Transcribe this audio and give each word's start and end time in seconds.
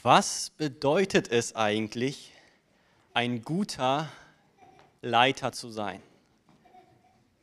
Was 0.00 0.48
bedeutet 0.48 1.30
es 1.30 1.54
eigentlich, 1.54 2.32
ein 3.12 3.42
guter 3.42 4.10
Leiter 5.02 5.52
zu 5.52 5.68
sein? 5.68 6.00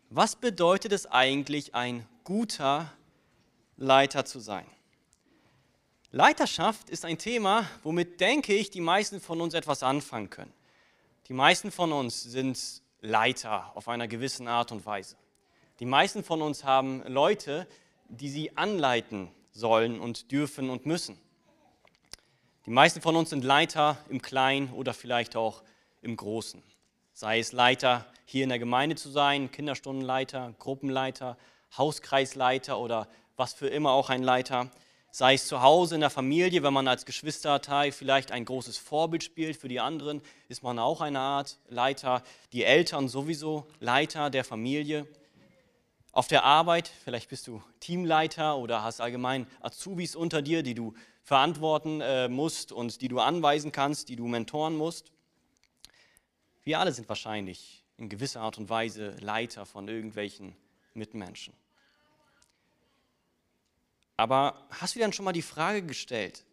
Was 0.09 0.35
bedeutet 0.35 0.91
es 0.91 1.05
eigentlich, 1.05 1.75
ein 1.75 2.07
guter 2.23 2.91
Leiter 3.77 4.25
zu 4.25 4.39
sein? 4.39 4.65
Leiterschaft 6.09 6.89
ist 6.89 7.05
ein 7.05 7.19
Thema, 7.19 7.69
womit 7.83 8.19
denke 8.19 8.55
ich, 8.55 8.71
die 8.71 8.81
meisten 8.81 9.21
von 9.21 9.41
uns 9.41 9.53
etwas 9.53 9.83
anfangen 9.83 10.31
können. 10.31 10.53
Die 11.27 11.33
meisten 11.33 11.69
von 11.69 11.93
uns 11.93 12.23
sind 12.23 12.81
Leiter 13.01 13.71
auf 13.75 13.87
einer 13.87 14.07
gewissen 14.07 14.47
Art 14.47 14.71
und 14.71 14.87
Weise. 14.87 15.17
Die 15.79 15.85
meisten 15.85 16.23
von 16.23 16.41
uns 16.41 16.63
haben 16.63 17.03
Leute, 17.03 17.67
die 18.07 18.29
sie 18.29 18.57
anleiten 18.57 19.29
sollen 19.51 19.99
und 19.99 20.31
dürfen 20.31 20.71
und 20.71 20.87
müssen. 20.87 21.15
Die 22.69 22.75
meisten 22.75 23.01
von 23.01 23.15
uns 23.15 23.31
sind 23.31 23.43
Leiter 23.43 23.97
im 24.09 24.21
Kleinen 24.21 24.71
oder 24.73 24.93
vielleicht 24.93 25.35
auch 25.35 25.63
im 26.03 26.15
Großen. 26.15 26.61
Sei 27.13 27.39
es 27.39 27.51
Leiter 27.51 28.05
hier 28.25 28.43
in 28.43 28.49
der 28.49 28.59
Gemeinde 28.59 28.95
zu 28.95 29.09
sein, 29.09 29.49
Kinderstundenleiter, 29.49 30.53
Gruppenleiter, 30.59 31.35
Hauskreisleiter 31.75 32.77
oder 32.77 33.07
was 33.37 33.53
für 33.53 33.69
immer 33.69 33.89
auch 33.89 34.11
ein 34.11 34.21
Leiter. 34.21 34.69
Sei 35.09 35.33
es 35.33 35.47
zu 35.47 35.63
Hause 35.63 35.95
in 35.95 36.01
der 36.01 36.11
Familie, 36.11 36.61
wenn 36.61 36.71
man 36.71 36.87
als 36.87 37.07
Geschwisterteil 37.07 37.91
vielleicht 37.91 38.31
ein 38.31 38.45
großes 38.45 38.77
Vorbild 38.77 39.23
spielt 39.23 39.57
für 39.57 39.67
die 39.67 39.79
anderen, 39.79 40.21
ist 40.47 40.61
man 40.61 40.77
auch 40.77 41.01
eine 41.01 41.21
Art 41.21 41.57
Leiter. 41.69 42.21
Die 42.53 42.65
Eltern 42.65 43.07
sowieso 43.07 43.65
Leiter 43.79 44.29
der 44.29 44.43
Familie. 44.43 45.07
Auf 46.11 46.27
der 46.27 46.43
Arbeit, 46.43 46.91
vielleicht 47.03 47.29
bist 47.29 47.47
du 47.47 47.63
Teamleiter 47.79 48.57
oder 48.57 48.83
hast 48.83 49.01
allgemein 49.01 49.47
Azubis 49.59 50.15
unter 50.15 50.43
dir, 50.43 50.61
die 50.61 50.75
du 50.75 50.93
verantworten 51.29 52.01
äh, 52.01 52.27
musst 52.27 52.71
und 52.71 53.01
die 53.01 53.07
du 53.07 53.19
anweisen 53.19 53.71
kannst, 53.71 54.09
die 54.09 54.15
du 54.15 54.27
mentoren 54.27 54.75
musst. 54.75 55.11
Wir 56.63 56.79
alle 56.79 56.91
sind 56.91 57.07
wahrscheinlich 57.07 57.85
in 57.97 58.09
gewisser 58.09 58.41
Art 58.41 58.57
und 58.57 58.67
Weise 58.67 59.11
Leiter 59.19 59.67
von 59.67 59.87
irgendwelchen 59.87 60.55
Mitmenschen. 60.95 61.53
Aber 64.17 64.67
hast 64.71 64.95
du 64.95 64.97
dir 64.97 65.03
dann 65.03 65.13
schon 65.13 65.23
mal 65.23 65.31
die 65.31 65.43
Frage 65.43 65.83
gestellt, 65.83 66.45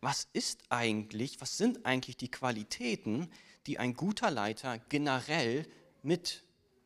was 0.00 0.26
ist 0.32 0.62
eigentlich, 0.70 1.42
was 1.42 1.58
sind 1.58 1.84
eigentlich 1.84 2.16
die 2.16 2.30
Qualitäten, 2.30 3.30
die 3.66 3.78
ein 3.78 3.92
guter 3.92 4.30
Leiter 4.30 4.78
generell 4.88 5.66
mit 6.02 6.44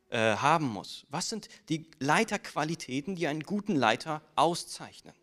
äh, 0.09 0.35
haben 0.35 0.67
muss? 0.67 1.05
Was 1.09 1.29
sind 1.29 1.47
die 1.69 1.89
Leiterqualitäten, 1.99 3.15
die 3.15 3.27
einen 3.27 3.43
guten 3.43 3.77
Leiter 3.77 4.21
auszeichnen? 4.35 5.15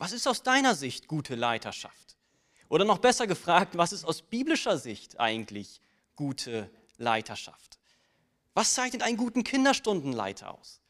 Was 0.00 0.12
ist 0.12 0.26
aus 0.26 0.42
deiner 0.42 0.74
Sicht 0.74 1.08
gute 1.08 1.34
Leiterschaft? 1.34 2.16
Oder 2.70 2.86
noch 2.86 3.00
besser 3.00 3.26
gefragt, 3.26 3.76
was 3.76 3.92
ist 3.92 4.06
aus 4.06 4.22
biblischer 4.22 4.78
Sicht 4.78 5.20
eigentlich 5.20 5.82
gute 6.16 6.70
Leiterschaft? 6.96 7.78
Was 8.54 8.72
zeichnet 8.72 9.02
einen 9.02 9.18
guten 9.18 9.44
Kinderstundenleiter 9.44 10.54
aus? 10.54 10.80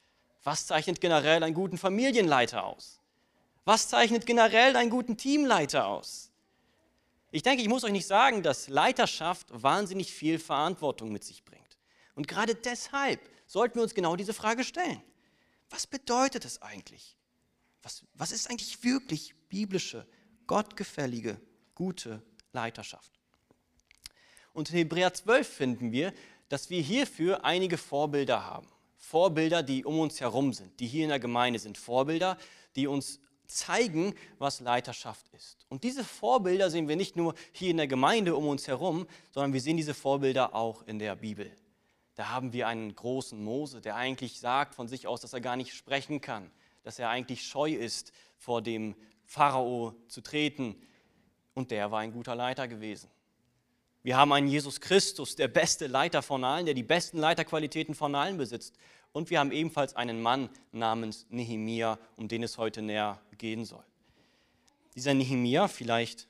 Was 0.44 0.68
zeichnet 0.68 1.00
generell 1.00 1.42
einen 1.42 1.56
guten 1.56 1.76
Familienleiter 1.76 2.62
aus? 2.62 3.00
Was 3.64 3.88
zeichnet 3.88 4.26
generell 4.26 4.76
einen 4.76 4.90
guten 4.90 5.16
Teamleiter 5.16 5.88
aus? 5.88 6.30
Ich 7.32 7.42
denke, 7.42 7.62
ich 7.62 7.68
muss 7.68 7.82
euch 7.82 7.90
nicht 7.90 8.06
sagen, 8.06 8.44
dass 8.44 8.68
Leiterschaft 8.68 9.48
wahnsinnig 9.50 10.12
viel 10.12 10.38
Verantwortung 10.38 11.10
mit 11.10 11.24
sich 11.24 11.44
bringt. 11.44 11.78
Und 12.14 12.28
gerade 12.28 12.54
deshalb 12.54 13.18
sollten 13.46 13.74
wir 13.74 13.82
uns 13.82 13.94
genau 13.94 14.14
diese 14.14 14.34
Frage 14.34 14.62
stellen. 14.62 15.02
Was 15.68 15.88
bedeutet 15.88 16.44
es 16.44 16.62
eigentlich, 16.62 17.16
was, 17.82 18.04
was 18.14 18.32
ist 18.32 18.50
eigentlich 18.50 18.82
wirklich 18.84 19.34
biblische, 19.48 20.06
gottgefällige, 20.46 21.40
gute 21.74 22.22
Leiterschaft? 22.52 23.12
Und 24.52 24.70
in 24.70 24.76
Hebräer 24.76 25.14
12 25.14 25.48
finden 25.48 25.92
wir, 25.92 26.12
dass 26.48 26.70
wir 26.70 26.82
hierfür 26.82 27.44
einige 27.44 27.78
Vorbilder 27.78 28.44
haben. 28.44 28.68
Vorbilder, 28.96 29.62
die 29.62 29.84
um 29.84 29.98
uns 29.98 30.20
herum 30.20 30.52
sind, 30.52 30.78
die 30.80 30.86
hier 30.86 31.04
in 31.04 31.08
der 31.08 31.20
Gemeinde 31.20 31.58
sind. 31.58 31.78
Vorbilder, 31.78 32.36
die 32.76 32.86
uns 32.86 33.20
zeigen, 33.46 34.14
was 34.38 34.60
Leiterschaft 34.60 35.28
ist. 35.30 35.66
Und 35.68 35.84
diese 35.84 36.04
Vorbilder 36.04 36.70
sehen 36.70 36.88
wir 36.88 36.96
nicht 36.96 37.16
nur 37.16 37.34
hier 37.52 37.70
in 37.70 37.76
der 37.76 37.88
Gemeinde 37.88 38.36
um 38.36 38.46
uns 38.46 38.68
herum, 38.68 39.06
sondern 39.30 39.52
wir 39.52 39.60
sehen 39.60 39.76
diese 39.76 39.94
Vorbilder 39.94 40.54
auch 40.54 40.82
in 40.86 40.98
der 40.98 41.16
Bibel. 41.16 41.50
Da 42.14 42.28
haben 42.28 42.52
wir 42.52 42.68
einen 42.68 42.94
großen 42.94 43.42
Mose, 43.42 43.80
der 43.80 43.96
eigentlich 43.96 44.40
sagt 44.40 44.74
von 44.74 44.88
sich 44.88 45.06
aus, 45.06 45.20
dass 45.20 45.32
er 45.32 45.40
gar 45.40 45.56
nicht 45.56 45.74
sprechen 45.74 46.20
kann, 46.20 46.50
dass 46.82 46.98
er 46.98 47.10
eigentlich 47.10 47.46
scheu 47.46 47.72
ist, 47.72 48.12
vor 48.36 48.62
dem 48.62 48.94
Pharao 49.24 49.94
zu 50.08 50.20
treten. 50.20 50.76
Und 51.54 51.70
der 51.70 51.90
war 51.90 52.00
ein 52.00 52.12
guter 52.12 52.34
Leiter 52.34 52.68
gewesen. 52.68 53.08
Wir 54.02 54.16
haben 54.16 54.32
einen 54.32 54.48
Jesus 54.48 54.80
Christus, 54.80 55.36
der 55.36 55.48
beste 55.48 55.86
Leiter 55.86 56.22
von 56.22 56.42
allen, 56.42 56.64
der 56.64 56.74
die 56.74 56.82
besten 56.82 57.18
Leiterqualitäten 57.18 57.94
von 57.94 58.14
allen 58.14 58.38
besitzt. 58.38 58.74
Und 59.12 59.28
wir 59.28 59.40
haben 59.40 59.52
ebenfalls 59.52 59.94
einen 59.94 60.22
Mann 60.22 60.48
namens 60.72 61.26
Nehemia, 61.28 61.98
um 62.16 62.28
den 62.28 62.42
es 62.42 62.56
heute 62.56 62.80
näher 62.80 63.20
gehen 63.36 63.64
soll. 63.64 63.84
Dieser 64.94 65.14
Nehemia, 65.14 65.68
vielleicht 65.68 66.28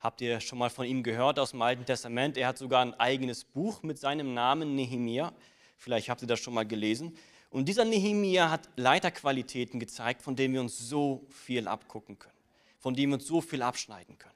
habt 0.00 0.20
ihr 0.20 0.40
schon 0.40 0.58
mal 0.58 0.70
von 0.70 0.86
ihm 0.86 1.02
gehört 1.02 1.38
aus 1.38 1.50
dem 1.50 1.62
Alten 1.62 1.84
Testament, 1.84 2.36
er 2.36 2.48
hat 2.48 2.58
sogar 2.58 2.82
ein 2.82 2.94
eigenes 2.94 3.44
Buch 3.44 3.82
mit 3.82 3.98
seinem 3.98 4.34
Namen 4.34 4.74
Nehemia. 4.74 5.32
Vielleicht 5.76 6.08
habt 6.08 6.22
ihr 6.22 6.28
das 6.28 6.40
schon 6.40 6.54
mal 6.54 6.66
gelesen. 6.66 7.16
Und 7.50 7.66
dieser 7.66 7.84
Nehemia 7.84 8.50
hat 8.50 8.68
Leiterqualitäten 8.76 9.80
gezeigt, 9.80 10.22
von 10.22 10.36
denen 10.36 10.54
wir 10.54 10.60
uns 10.60 10.78
so 10.78 11.26
viel 11.30 11.66
abgucken 11.66 12.18
können, 12.18 12.36
von 12.78 12.94
denen 12.94 13.12
wir 13.12 13.14
uns 13.14 13.26
so 13.26 13.40
viel 13.40 13.62
abschneiden 13.62 14.18
können. 14.18 14.34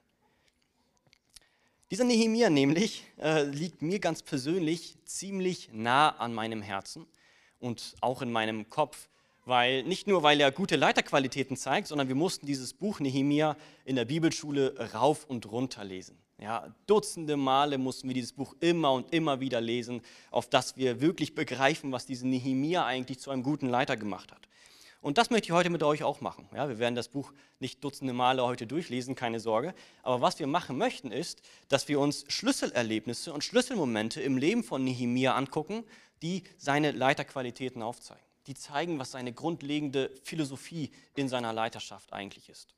Dieser 1.91 2.05
Nehemia 2.05 2.49
nämlich 2.49 3.03
äh, 3.21 3.43
liegt 3.43 3.83
mir 3.83 3.99
ganz 3.99 4.23
persönlich 4.23 4.97
ziemlich 5.05 5.69
nah 5.73 6.09
an 6.09 6.33
meinem 6.33 6.63
Herzen 6.63 7.05
und 7.59 7.95
auch 8.01 8.23
in 8.23 8.31
meinem 8.31 8.67
Kopf, 8.67 9.09
weil 9.45 9.83
nicht 9.83 10.07
nur, 10.07 10.23
weil 10.23 10.41
er 10.41 10.51
gute 10.51 10.75
Leiterqualitäten 10.75 11.55
zeigt, 11.55 11.87
sondern 11.87 12.07
wir 12.07 12.15
mussten 12.15 12.47
dieses 12.47 12.73
Buch 12.73 12.99
Nehemia 12.99 13.55
in 13.85 13.95
der 13.95 14.05
Bibelschule 14.05 14.91
rauf 14.95 15.25
und 15.25 15.51
runter 15.51 15.83
lesen. 15.83 16.17
Ja, 16.39 16.73
Dutzende 16.87 17.37
Male 17.37 17.77
mussten 17.77 18.07
wir 18.07 18.13
dieses 18.13 18.33
Buch 18.33 18.55
immer 18.59 18.91
und 18.91 19.13
immer 19.13 19.39
wieder 19.39 19.61
lesen, 19.61 20.01
auf 20.31 20.49
das 20.49 20.75
wir 20.75 20.99
wirklich 20.99 21.35
begreifen, 21.35 21.91
was 21.91 22.05
diesen 22.05 22.29
Nehemia 22.29 22.85
eigentlich 22.85 23.19
zu 23.19 23.31
einem 23.31 23.43
guten 23.43 23.69
Leiter 23.69 23.95
gemacht 23.95 24.31
hat. 24.31 24.47
Und 25.03 25.17
das 25.17 25.29
möchte 25.29 25.47
ich 25.47 25.51
heute 25.51 25.69
mit 25.69 25.83
euch 25.83 26.01
auch 26.03 26.21
machen. 26.21 26.47
Ja, 26.55 26.69
wir 26.69 26.79
werden 26.79 26.95
das 26.95 27.09
Buch 27.09 27.33
nicht 27.59 27.83
dutzende 27.83 28.13
Male 28.13 28.41
heute 28.41 28.65
durchlesen, 28.65 29.15
keine 29.15 29.41
Sorge. 29.41 29.75
Aber 30.01 30.21
was 30.21 30.39
wir 30.39 30.47
machen 30.47 30.77
möchten, 30.77 31.11
ist, 31.11 31.41
dass 31.67 31.89
wir 31.89 31.99
uns 31.99 32.23
Schlüsselerlebnisse 32.29 33.33
und 33.33 33.43
Schlüsselmomente 33.43 34.21
im 34.21 34.37
Leben 34.37 34.63
von 34.63 34.81
Nehemia 34.81 35.35
angucken, 35.35 35.83
die 36.21 36.43
seine 36.57 36.91
Leiterqualitäten 36.91 37.81
aufzeigen. 37.81 38.23
Die 38.47 38.53
zeigen, 38.53 38.97
was 38.97 39.11
seine 39.11 39.33
grundlegende 39.33 40.09
Philosophie 40.23 40.89
in 41.15 41.27
seiner 41.27 41.51
Leiterschaft 41.51 42.13
eigentlich 42.13 42.47
ist. 42.47 42.73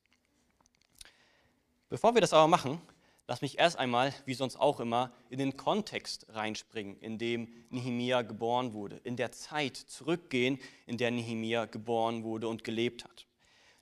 Bevor 1.89 2.15
wir 2.15 2.21
das 2.21 2.33
aber 2.33 2.47
machen, 2.47 2.81
Lass 3.28 3.41
mich 3.41 3.58
erst 3.58 3.78
einmal, 3.78 4.13
wie 4.25 4.36
sonst 4.36 4.56
auch 4.58 4.80
immer, 4.80 5.12
in 5.30 5.40
den 5.40 5.58
Kontext 5.58 6.28
reinspringen, 6.30 7.00
in 7.00 7.18
dem 7.18 7.47
Nehemia 7.69 8.22
geboren 8.22 8.74
wurde, 8.74 8.97
in 9.03 9.16
der 9.16 9.31
Zeit 9.31 9.75
zurückgehen, 9.78 10.59
in 10.86 10.97
der 10.97 11.09
Nehemia 11.09 11.66
geboren 11.66 12.24
wurde 12.24 12.47
und 12.47 12.63
gelebt 12.63 13.03
hat. 13.03 13.25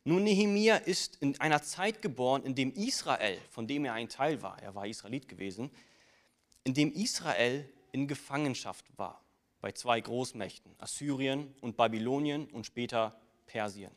Nun, 0.05 0.23
Nehemia 0.23 0.77
ist 0.77 1.17
in 1.17 1.39
einer 1.41 1.61
Zeit 1.61 2.01
geboren, 2.01 2.43
in 2.43 2.55
dem 2.55 2.73
Israel, 2.73 3.37
von 3.49 3.67
dem 3.67 3.85
er 3.85 3.93
ein 3.93 4.09
Teil 4.09 4.41
war, 4.41 4.61
er 4.61 4.75
war 4.75 4.87
Israelit 4.87 5.27
gewesen, 5.27 5.71
in 6.63 6.73
dem 6.73 6.91
Israel 6.93 7.69
in 7.91 8.07
Gefangenschaft 8.07 8.85
war 8.97 9.23
bei 9.59 9.71
zwei 9.71 10.01
Großmächten, 10.01 10.75
Assyrien 10.77 11.53
und 11.61 11.77
Babylonien 11.77 12.47
und 12.47 12.65
später 12.65 13.17
Persien. 13.45 13.91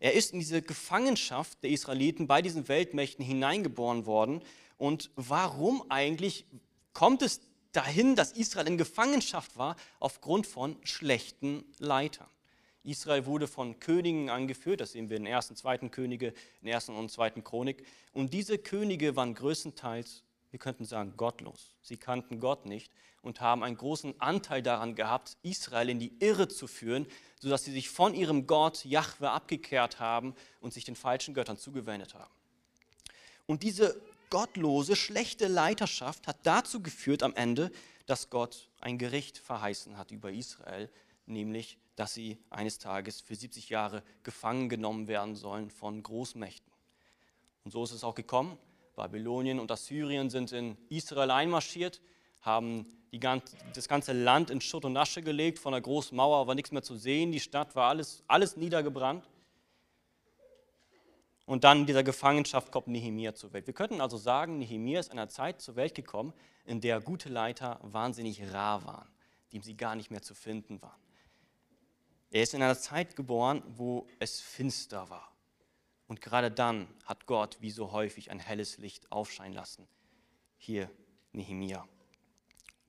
Er 0.00 0.12
ist 0.12 0.32
in 0.32 0.38
diese 0.38 0.62
Gefangenschaft 0.62 1.62
der 1.62 1.70
Israeliten 1.70 2.26
bei 2.26 2.42
diesen 2.42 2.68
Weltmächten 2.68 3.24
hineingeboren 3.24 4.06
worden. 4.06 4.42
Und 4.76 5.10
warum 5.16 5.90
eigentlich 5.90 6.46
kommt 6.92 7.22
es 7.22 7.40
dahin, 7.72 8.16
dass 8.16 8.32
Israel 8.32 8.66
in 8.66 8.78
Gefangenschaft 8.78 9.56
war? 9.56 9.76
Aufgrund 10.00 10.46
von 10.46 10.76
schlechten 10.84 11.64
Leitern. 11.78 12.28
Israel 12.84 13.24
wurde 13.24 13.48
von 13.48 13.80
Königen 13.80 14.28
angeführt, 14.28 14.80
das 14.80 14.92
sehen 14.92 15.08
wir 15.08 15.16
in 15.16 15.24
den 15.24 15.32
ersten, 15.32 15.56
zweiten 15.56 15.90
Könige, 15.90 16.28
in 16.60 16.66
der 16.66 16.74
ersten 16.74 16.94
und 16.94 17.10
zweiten 17.10 17.42
Chronik. 17.42 17.84
Und 18.12 18.34
diese 18.34 18.58
Könige 18.58 19.16
waren 19.16 19.34
größtenteils, 19.34 20.22
wir 20.54 20.60
könnten 20.60 20.84
sagen, 20.84 21.16
gottlos. 21.16 21.74
Sie 21.82 21.96
kannten 21.96 22.38
Gott 22.38 22.64
nicht 22.64 22.92
und 23.22 23.40
haben 23.40 23.64
einen 23.64 23.76
großen 23.76 24.20
Anteil 24.20 24.62
daran 24.62 24.94
gehabt, 24.94 25.36
Israel 25.42 25.88
in 25.88 25.98
die 25.98 26.16
Irre 26.20 26.46
zu 26.46 26.68
führen, 26.68 27.08
sodass 27.40 27.64
sie 27.64 27.72
sich 27.72 27.90
von 27.90 28.14
ihrem 28.14 28.46
Gott 28.46 28.84
Jahwe 28.84 29.32
abgekehrt 29.32 29.98
haben 29.98 30.32
und 30.60 30.72
sich 30.72 30.84
den 30.84 30.94
falschen 30.94 31.34
Göttern 31.34 31.56
zugewendet 31.56 32.14
haben. 32.14 32.32
Und 33.46 33.64
diese 33.64 34.00
gottlose, 34.30 34.94
schlechte 34.94 35.48
Leiterschaft 35.48 36.28
hat 36.28 36.38
dazu 36.44 36.80
geführt 36.80 37.24
am 37.24 37.34
Ende, 37.34 37.72
dass 38.06 38.30
Gott 38.30 38.70
ein 38.80 38.96
Gericht 38.96 39.38
verheißen 39.38 39.98
hat 39.98 40.12
über 40.12 40.30
Israel, 40.30 40.88
nämlich, 41.26 41.78
dass 41.96 42.14
sie 42.14 42.38
eines 42.50 42.78
Tages 42.78 43.20
für 43.20 43.34
70 43.34 43.70
Jahre 43.70 44.04
gefangen 44.22 44.68
genommen 44.68 45.08
werden 45.08 45.34
sollen 45.34 45.68
von 45.72 46.00
Großmächten. 46.00 46.72
Und 47.64 47.72
so 47.72 47.82
ist 47.82 47.90
es 47.90 48.04
auch 48.04 48.14
gekommen. 48.14 48.56
Babylonien 48.94 49.58
und 49.58 49.70
Assyrien 49.70 50.30
sind 50.30 50.52
in 50.52 50.76
Israel 50.88 51.30
einmarschiert, 51.30 52.00
haben 52.40 52.86
ganze, 53.20 53.56
das 53.74 53.88
ganze 53.88 54.12
Land 54.12 54.50
in 54.50 54.60
Schutt 54.60 54.84
und 54.84 54.96
Asche 54.96 55.22
gelegt, 55.22 55.58
von 55.58 55.72
der 55.72 55.80
großen 55.80 56.16
Mauer 56.16 56.46
war 56.46 56.54
nichts 56.54 56.72
mehr 56.72 56.82
zu 56.82 56.96
sehen, 56.96 57.32
die 57.32 57.40
Stadt 57.40 57.74
war 57.74 57.88
alles, 57.88 58.22
alles 58.26 58.56
niedergebrannt. 58.56 59.28
Und 61.46 61.64
dann 61.64 61.80
in 61.80 61.86
dieser 61.86 62.02
Gefangenschaft 62.02 62.72
kommt 62.72 62.88
Nehemia 62.88 63.34
zur 63.34 63.52
Welt. 63.52 63.66
Wir 63.66 63.74
könnten 63.74 64.00
also 64.00 64.16
sagen, 64.16 64.58
Nehemia 64.58 65.00
ist 65.00 65.12
in 65.12 65.18
einer 65.18 65.28
Zeit 65.28 65.60
zur 65.60 65.76
Welt 65.76 65.94
gekommen, 65.94 66.32
in 66.64 66.80
der 66.80 67.00
gute 67.00 67.28
Leiter 67.28 67.78
wahnsinnig 67.82 68.42
rar 68.52 68.84
waren, 68.86 69.08
dem 69.52 69.62
sie 69.62 69.76
gar 69.76 69.94
nicht 69.94 70.10
mehr 70.10 70.22
zu 70.22 70.34
finden 70.34 70.80
waren. 70.80 70.98
Er 72.30 72.42
ist 72.42 72.54
in 72.54 72.62
einer 72.62 72.78
Zeit 72.78 73.14
geboren, 73.14 73.62
wo 73.68 74.06
es 74.18 74.40
finster 74.40 75.08
war. 75.10 75.33
Und 76.06 76.20
gerade 76.20 76.50
dann 76.50 76.88
hat 77.04 77.26
Gott 77.26 77.58
wie 77.60 77.70
so 77.70 77.92
häufig 77.92 78.30
ein 78.30 78.38
helles 78.38 78.78
Licht 78.78 79.10
aufscheinen 79.10 79.54
lassen. 79.54 79.88
Hier 80.56 80.90
Nehemia. 81.32 81.86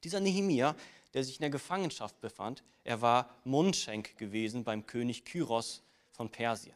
Dieser 0.04 0.20
Nehemia, 0.20 0.76
der 1.14 1.24
sich 1.24 1.38
in 1.38 1.42
der 1.42 1.50
Gefangenschaft 1.50 2.20
befand, 2.20 2.64
er 2.84 3.02
war 3.02 3.30
Mundschenk 3.44 4.18
gewesen 4.18 4.64
beim 4.64 4.86
König 4.86 5.26
Kyros 5.26 5.82
von 6.12 6.30
Persien. 6.30 6.76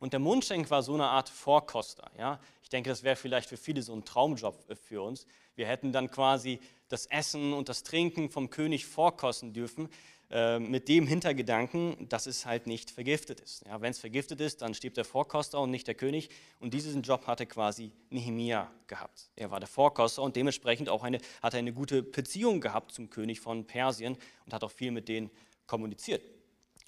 Und 0.00 0.14
der 0.14 0.20
Mundschenk 0.20 0.70
war 0.70 0.82
so 0.82 0.94
eine 0.94 1.06
Art 1.06 1.28
Vorkoster. 1.28 2.10
Ja? 2.18 2.40
Ich 2.62 2.70
denke, 2.70 2.88
das 2.88 3.02
wäre 3.02 3.16
vielleicht 3.16 3.48
für 3.48 3.58
viele 3.58 3.82
so 3.82 3.92
ein 3.92 4.04
Traumjob 4.04 4.68
äh, 4.70 4.74
für 4.74 5.02
uns. 5.02 5.26
Wir 5.54 5.66
hätten 5.66 5.92
dann 5.92 6.10
quasi 6.10 6.58
das 6.88 7.06
Essen 7.06 7.52
und 7.52 7.68
das 7.68 7.82
Trinken 7.82 8.30
vom 8.30 8.48
König 8.48 8.86
vorkosten 8.86 9.52
dürfen. 9.52 9.88
Ähm, 10.32 10.70
mit 10.70 10.88
dem 10.88 11.08
Hintergedanken, 11.08 12.08
dass 12.08 12.26
es 12.28 12.46
halt 12.46 12.68
nicht 12.68 12.92
vergiftet 12.92 13.40
ist. 13.40 13.64
Ja, 13.66 13.80
Wenn 13.80 13.90
es 13.90 13.98
vergiftet 13.98 14.40
ist, 14.40 14.62
dann 14.62 14.74
stirbt 14.74 14.96
der 14.96 15.04
Vorkoster 15.04 15.60
und 15.60 15.72
nicht 15.72 15.88
der 15.88 15.96
König. 15.96 16.30
Und 16.60 16.72
diesen 16.72 17.02
Job 17.02 17.26
hatte 17.26 17.46
quasi 17.46 17.90
Nehemia 18.10 18.70
gehabt. 18.86 19.28
Er 19.34 19.50
war 19.50 19.58
der 19.58 19.66
Vorkoster 19.66 20.22
und 20.22 20.36
dementsprechend 20.36 20.88
auch 20.88 21.02
eine, 21.02 21.18
hat 21.42 21.54
er 21.54 21.58
eine 21.58 21.72
gute 21.72 22.04
Beziehung 22.04 22.60
gehabt 22.60 22.92
zum 22.92 23.10
König 23.10 23.40
von 23.40 23.66
Persien 23.66 24.16
und 24.44 24.54
hat 24.54 24.62
auch 24.62 24.70
viel 24.70 24.92
mit 24.92 25.08
denen 25.08 25.30
kommuniziert. 25.66 26.22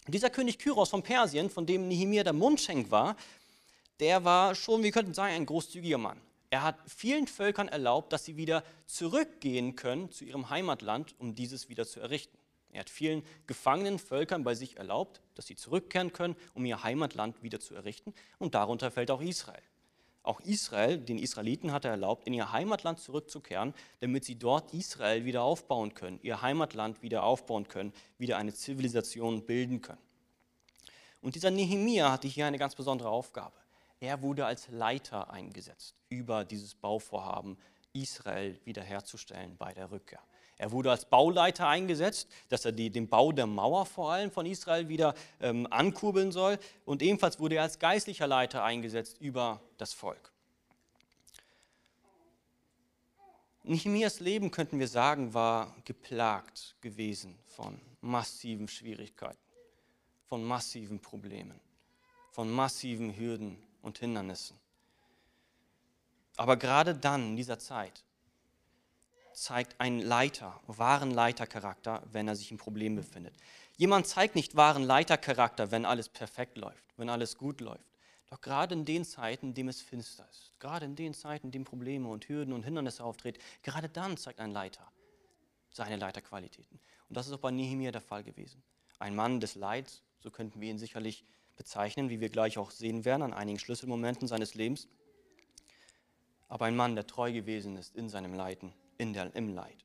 Dieser 0.07 0.31
König 0.31 0.61
Kyros 0.61 0.91
von 0.91 1.03
Persien, 1.03 1.51
von 1.51 1.67
dem 1.67 1.89
Nehemia 1.89 2.23
der 2.23 2.35
Mundschenk 2.35 2.93
war, 2.93 3.17
der 3.99 4.23
war 4.23 4.55
schon, 4.55 4.85
wir 4.85 4.93
könnten 4.93 5.15
sagen, 5.15 5.35
ein 5.35 5.47
großzügiger 5.47 5.99
Mann. 5.99 6.21
Er 6.51 6.63
hat 6.63 6.79
vielen 6.87 7.27
Völkern 7.27 7.67
erlaubt, 7.67 8.13
dass 8.13 8.25
sie 8.25 8.37
wieder 8.37 8.63
zurückgehen 8.87 9.75
können 9.75 10.13
zu 10.13 10.25
ihrem 10.25 10.49
Heimatland, 10.49 11.17
um 11.19 11.35
dieses 11.35 11.69
wieder 11.69 11.87
zu 11.87 11.99
errichten. 11.99 12.39
Er 12.73 12.81
hat 12.81 12.91
vielen 12.91 13.23
gefangenen 13.47 13.99
Völkern 13.99 14.45
bei 14.45 14.55
sich 14.55 14.79
erlaubt, 14.79 15.21
dass 15.35 15.47
sie 15.47 15.57
zurückkehren 15.57 16.13
können, 16.13 16.37
um 16.55 16.65
ihr 16.65 16.83
Heimatland 16.83 17.43
wieder 17.43 17.61
zu 17.61 17.75
errichten. 17.75 18.15
Und 18.39 18.55
darunter 18.55 18.91
fällt 18.91 19.11
auch 19.11 19.21
Israel. 19.21 19.63
Auch 20.25 20.41
Israel, 20.41 20.99
den 20.99 21.19
Israeliten 21.19 21.73
hat 21.73 21.85
er 21.85 21.91
erlaubt, 21.93 22.27
in 22.27 22.33
ihr 22.33 22.53
Heimatland 22.53 23.01
zurückzukehren, 23.01 23.75
damit 24.01 24.25
sie 24.25 24.37
dort 24.37 24.73
Israel 24.73 25.25
wieder 25.25 25.43
aufbauen 25.43 25.95
können, 25.95 26.21
ihr 26.23 26.41
Heimatland 26.41 27.03
wieder 27.03 27.25
aufbauen 27.25 27.67
können, 27.67 27.93
wieder 28.19 28.39
eine 28.39 28.55
Zivilisation 28.55 29.45
bilden 29.45 29.83
können. 29.83 30.01
Und 31.21 31.35
dieser 31.35 31.51
Nehemia 31.51 32.11
hatte 32.11 32.29
hier 32.29 32.47
eine 32.47 32.59
ganz 32.59 32.75
besondere 32.75 33.11
Aufgabe. 33.11 33.57
Er 34.01 34.23
wurde 34.23 34.47
als 34.47 34.69
Leiter 34.69 35.31
eingesetzt 35.31 35.97
über 36.09 36.45
dieses 36.45 36.75
Bauvorhaben, 36.75 37.59
Israel 37.93 38.59
wiederherzustellen 38.65 39.57
bei 39.57 39.73
der 39.75 39.91
Rückkehr. 39.91 40.23
Er 40.59 40.71
wurde 40.71 40.91
als 40.91 41.07
Bauleiter 41.07 41.67
eingesetzt, 41.67 42.29
dass 42.49 42.65
er 42.65 42.73
die, 42.73 42.91
den 42.91 43.09
Bau 43.09 43.33
der 43.33 43.47
Mauer 43.47 43.87
vor 43.87 44.13
allem 44.13 44.31
von 44.31 44.47
Israel 44.47 44.89
wieder 44.89 45.15
ähm, 45.41 45.67
ankurbeln 45.71 46.31
soll. 46.31 46.59
Und 46.85 47.03
ebenfalls 47.03 47.41
wurde 47.41 47.57
er 47.57 47.63
als 47.63 47.79
geistlicher 47.79 48.27
Leiter 48.27 48.63
eingesetzt 48.63 49.21
über 49.21 49.61
das 49.79 49.93
Volk. 49.93 50.33
Nehemias 53.65 54.21
Leben, 54.21 54.51
könnten 54.51 54.81
wir 54.81 54.89
sagen, 54.89 55.35
war 55.35 55.75
geplagt 55.85 56.75
gewesen 56.81 57.39
von 57.45 57.81
massiven 58.01 58.67
Schwierigkeiten, 58.67 59.39
von 60.27 60.43
massiven 60.43 60.99
Problemen, 60.99 61.61
von 62.33 62.51
massiven 62.51 63.17
Hürden 63.17 63.63
und 63.81 63.99
Hindernissen. 63.99 64.59
Aber 66.37 66.57
gerade 66.57 66.95
dann, 66.95 67.31
in 67.31 67.37
dieser 67.37 67.59
Zeit, 67.59 68.05
zeigt 69.35 69.81
ein 69.81 69.99
Leiter, 69.99 70.61
wahren 70.67 71.11
Leitercharakter, 71.11 72.03
wenn 72.13 72.29
er 72.29 72.37
sich 72.37 72.51
in 72.51 72.59
Problemen 72.59 72.97
befindet. 72.97 73.35
Jemand 73.77 74.07
zeigt 74.07 74.35
nicht 74.35 74.57
wahren 74.57 74.83
Leitercharakter, 74.83 75.71
wenn 75.71 75.85
alles 75.85 76.09
perfekt 76.09 76.59
läuft, 76.59 76.85
wenn 76.97 77.09
alles 77.09 77.39
gut 77.39 77.61
läuft. 77.61 77.85
Doch 78.31 78.41
gerade 78.41 78.75
in 78.75 78.85
den 78.85 79.05
Zeiten, 79.05 79.49
in 79.49 79.55
denen 79.55 79.69
es 79.69 79.83
finster 79.83 80.27
ist, 80.31 80.53
gerade 80.59 80.87
in 80.87 80.97
den 80.97 81.15
Zeiten, 81.15 81.49
in 81.49 81.53
denen 81.53 81.65
Probleme 81.65 82.09
und 82.09 82.29
Hürden 82.29 82.55
und 82.55 82.63
Hindernisse 82.63 83.05
auftreten, 83.05 83.39
gerade 83.63 83.89
dann 83.89 84.17
zeigt 84.17 84.41
ein 84.41 84.53
Leiter 84.53 84.91
seine 85.71 85.97
Leiterqualitäten. 85.97 86.81
Und 87.09 87.17
das 87.17 87.27
ist 87.27 87.33
auch 87.33 87.39
bei 87.39 87.51
Nehemiah 87.51 87.93
der 87.93 88.01
Fall 88.01 88.23
gewesen. 88.23 88.63
Ein 88.99 89.15
Mann 89.15 89.41
des 89.41 89.55
Leids, 89.55 90.03
so 90.21 90.31
könnten 90.31 90.61
wir 90.61 90.71
ihn 90.71 90.79
sicherlich 90.79 91.25
bezeichnen, 91.57 92.09
wie 92.09 92.21
wir 92.21 92.29
gleich 92.29 92.57
auch 92.57 92.71
sehen 92.71 93.05
werden 93.05 93.23
an 93.23 93.35
einigen 93.35 93.59
Schlüsselmomenten 93.59 94.29
seines 94.29 94.55
Lebens. 94.55 94.89
Aber 96.49 96.67
ein 96.67 96.77
Mann, 96.77 96.95
der 96.95 97.07
treu 97.07 97.33
gewesen 97.33 97.77
ist 97.77 97.95
in 97.97 98.09
seinem 98.09 98.35
Leiden 98.35 98.73
in 99.03 99.13
der, 99.13 99.35
im 99.35 99.49
Leid. 99.49 99.85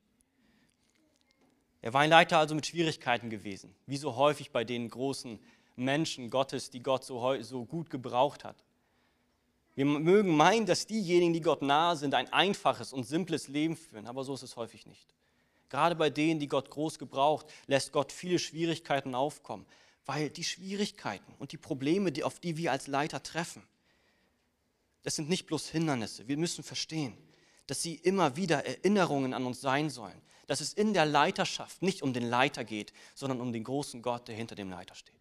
Er 1.82 1.92
war 1.92 2.00
ein 2.00 2.10
Leiter 2.10 2.38
also 2.38 2.54
mit 2.54 2.66
Schwierigkeiten 2.66 3.30
gewesen, 3.30 3.74
wie 3.86 3.96
so 3.96 4.16
häufig 4.16 4.50
bei 4.50 4.64
den 4.64 4.88
großen 4.88 5.38
Menschen 5.76 6.30
Gottes, 6.30 6.70
die 6.70 6.82
Gott 6.82 7.04
so, 7.04 7.40
so 7.42 7.64
gut 7.64 7.90
gebraucht 7.90 8.44
hat. 8.44 8.64
Wir 9.74 9.84
mögen 9.84 10.36
meinen, 10.36 10.66
dass 10.66 10.86
diejenigen, 10.86 11.32
die 11.32 11.40
Gott 11.40 11.62
nahe 11.62 11.96
sind, 11.96 12.14
ein 12.14 12.32
einfaches 12.32 12.92
und 12.92 13.04
simples 13.04 13.46
Leben 13.46 13.76
führen, 13.76 14.08
aber 14.08 14.24
so 14.24 14.34
ist 14.34 14.42
es 14.42 14.56
häufig 14.56 14.86
nicht. 14.86 15.14
Gerade 15.68 15.94
bei 15.94 16.10
denen, 16.10 16.40
die 16.40 16.48
Gott 16.48 16.70
groß 16.70 16.98
gebraucht, 16.98 17.46
lässt 17.66 17.92
Gott 17.92 18.10
viele 18.10 18.40
Schwierigkeiten 18.40 19.14
aufkommen, 19.14 19.66
weil 20.04 20.30
die 20.30 20.42
Schwierigkeiten 20.42 21.32
und 21.38 21.52
die 21.52 21.58
Probleme, 21.58 22.10
die, 22.10 22.24
auf 22.24 22.40
die 22.40 22.56
wir 22.56 22.72
als 22.72 22.88
Leiter 22.88 23.22
treffen, 23.22 23.62
das 25.02 25.14
sind 25.14 25.28
nicht 25.28 25.46
bloß 25.46 25.68
Hindernisse. 25.68 26.26
Wir 26.26 26.36
müssen 26.36 26.64
verstehen, 26.64 27.16
dass 27.68 27.82
sie 27.82 27.94
immer 27.94 28.34
wieder 28.34 28.66
Erinnerungen 28.66 29.32
an 29.32 29.46
uns 29.46 29.60
sein 29.60 29.90
sollen. 29.90 30.20
Dass 30.48 30.60
es 30.60 30.72
in 30.72 30.94
der 30.94 31.06
Leiterschaft 31.06 31.82
nicht 31.82 32.02
um 32.02 32.12
den 32.12 32.28
Leiter 32.28 32.64
geht, 32.64 32.92
sondern 33.14 33.40
um 33.40 33.52
den 33.52 33.62
großen 33.62 34.02
Gott, 34.02 34.26
der 34.26 34.34
hinter 34.34 34.56
dem 34.56 34.70
Leiter 34.70 34.94
steht. 34.94 35.14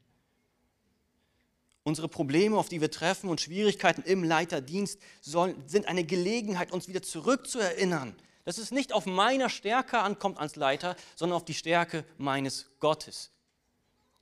Unsere 1.84 2.08
Probleme, 2.08 2.58
auf 2.58 2.70
die 2.70 2.82
wir 2.82 2.92
treffen 2.92 3.30
und 3.30 3.40
Schwierigkeiten 3.40 4.02
im 4.02 4.24
Leiterdienst 4.24 5.00
sollen, 5.22 5.62
sind 5.68 5.88
eine 5.88 6.04
Gelegenheit, 6.04 6.72
uns 6.72 6.88
wieder 6.88 7.02
zurückzuerinnern, 7.02 8.16
dass 8.46 8.58
es 8.58 8.72
nicht 8.72 8.94
auf 8.94 9.06
meiner 9.06 9.50
Stärke 9.50 10.00
ankommt 10.00 10.38
als 10.38 10.56
Leiter, 10.56 10.96
sondern 11.16 11.38
auf 11.38 11.46
die 11.46 11.54
Stärke 11.54 12.06
meines 12.18 12.66
Gottes. 12.80 13.32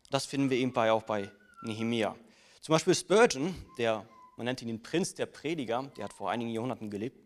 Das 0.10 0.26
finden 0.26 0.50
wir 0.50 0.58
eben 0.58 0.74
bei, 0.74 0.92
auch 0.92 1.04
bei 1.04 1.32
Nehemia. 1.62 2.16
Zum 2.62 2.74
Beispiel 2.74 2.96
Spurgeon, 2.96 3.56
der, 3.78 4.08
man 4.38 4.46
nennt 4.46 4.62
ihn 4.62 4.68
den 4.68 4.82
Prinz 4.82 5.14
der 5.14 5.28
Prediger, 5.28 5.92
der 5.98 6.06
hat 6.06 6.14
vor 6.14 6.32
einigen 6.32 6.52
Jahrhunderten 6.52 6.90
gelebt, 6.90 7.25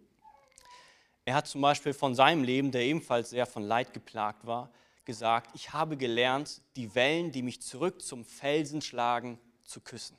er 1.30 1.36
hat 1.36 1.48
zum 1.48 1.62
Beispiel 1.62 1.94
von 1.94 2.16
seinem 2.16 2.44
Leben, 2.44 2.72
der 2.72 2.82
ebenfalls 2.82 3.30
sehr 3.30 3.46
von 3.46 3.62
Leid 3.62 3.94
geplagt 3.94 4.48
war, 4.48 4.72
gesagt, 5.06 5.52
ich 5.54 5.74
habe 5.74 5.96
gelernt, 5.96 6.64
die 6.76 6.96
Wellen, 6.96 7.32
die 7.32 7.44
mich 7.44 7.62
zurück 7.62 8.02
zum 8.02 8.26
Felsen 8.26 8.82
schlagen, 8.82 9.38
zu 9.64 9.80
küssen. 9.80 10.18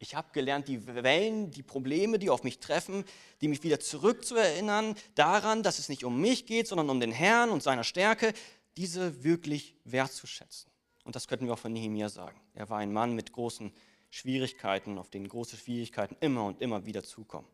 Ich 0.00 0.16
habe 0.16 0.32
gelernt, 0.32 0.66
die 0.66 0.84
Wellen, 0.84 1.52
die 1.52 1.62
Probleme, 1.62 2.18
die 2.18 2.28
auf 2.28 2.42
mich 2.42 2.58
treffen, 2.58 3.04
die 3.40 3.46
mich 3.46 3.62
wieder 3.62 3.78
zurückzuerinnern 3.78 4.96
daran, 5.14 5.62
dass 5.62 5.78
es 5.78 5.88
nicht 5.88 6.02
um 6.02 6.20
mich 6.20 6.44
geht, 6.44 6.66
sondern 6.66 6.90
um 6.90 6.98
den 6.98 7.12
Herrn 7.12 7.50
und 7.50 7.62
seiner 7.62 7.84
Stärke, 7.84 8.32
diese 8.76 9.22
wirklich 9.22 9.76
wertzuschätzen. 9.84 10.68
Und 11.04 11.14
das 11.14 11.28
könnten 11.28 11.46
wir 11.46 11.52
auch 11.52 11.58
von 11.60 11.72
Nehemiah 11.72 12.08
sagen. 12.08 12.40
Er 12.52 12.68
war 12.68 12.78
ein 12.78 12.92
Mann 12.92 13.14
mit 13.14 13.32
großen 13.32 13.72
Schwierigkeiten, 14.10 14.98
auf 14.98 15.08
denen 15.08 15.28
große 15.28 15.56
Schwierigkeiten 15.56 16.16
immer 16.18 16.46
und 16.46 16.60
immer 16.60 16.84
wieder 16.84 17.04
zukommen. 17.04 17.46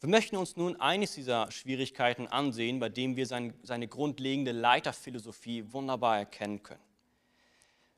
Wir 0.00 0.08
möchten 0.08 0.38
uns 0.38 0.56
nun 0.56 0.80
eines 0.80 1.14
dieser 1.14 1.50
Schwierigkeiten 1.50 2.26
ansehen, 2.26 2.80
bei 2.80 2.88
dem 2.88 3.16
wir 3.16 3.26
sein, 3.26 3.52
seine 3.62 3.86
grundlegende 3.86 4.50
Leiterphilosophie 4.50 5.70
wunderbar 5.74 6.16
erkennen 6.16 6.62
können. 6.62 6.80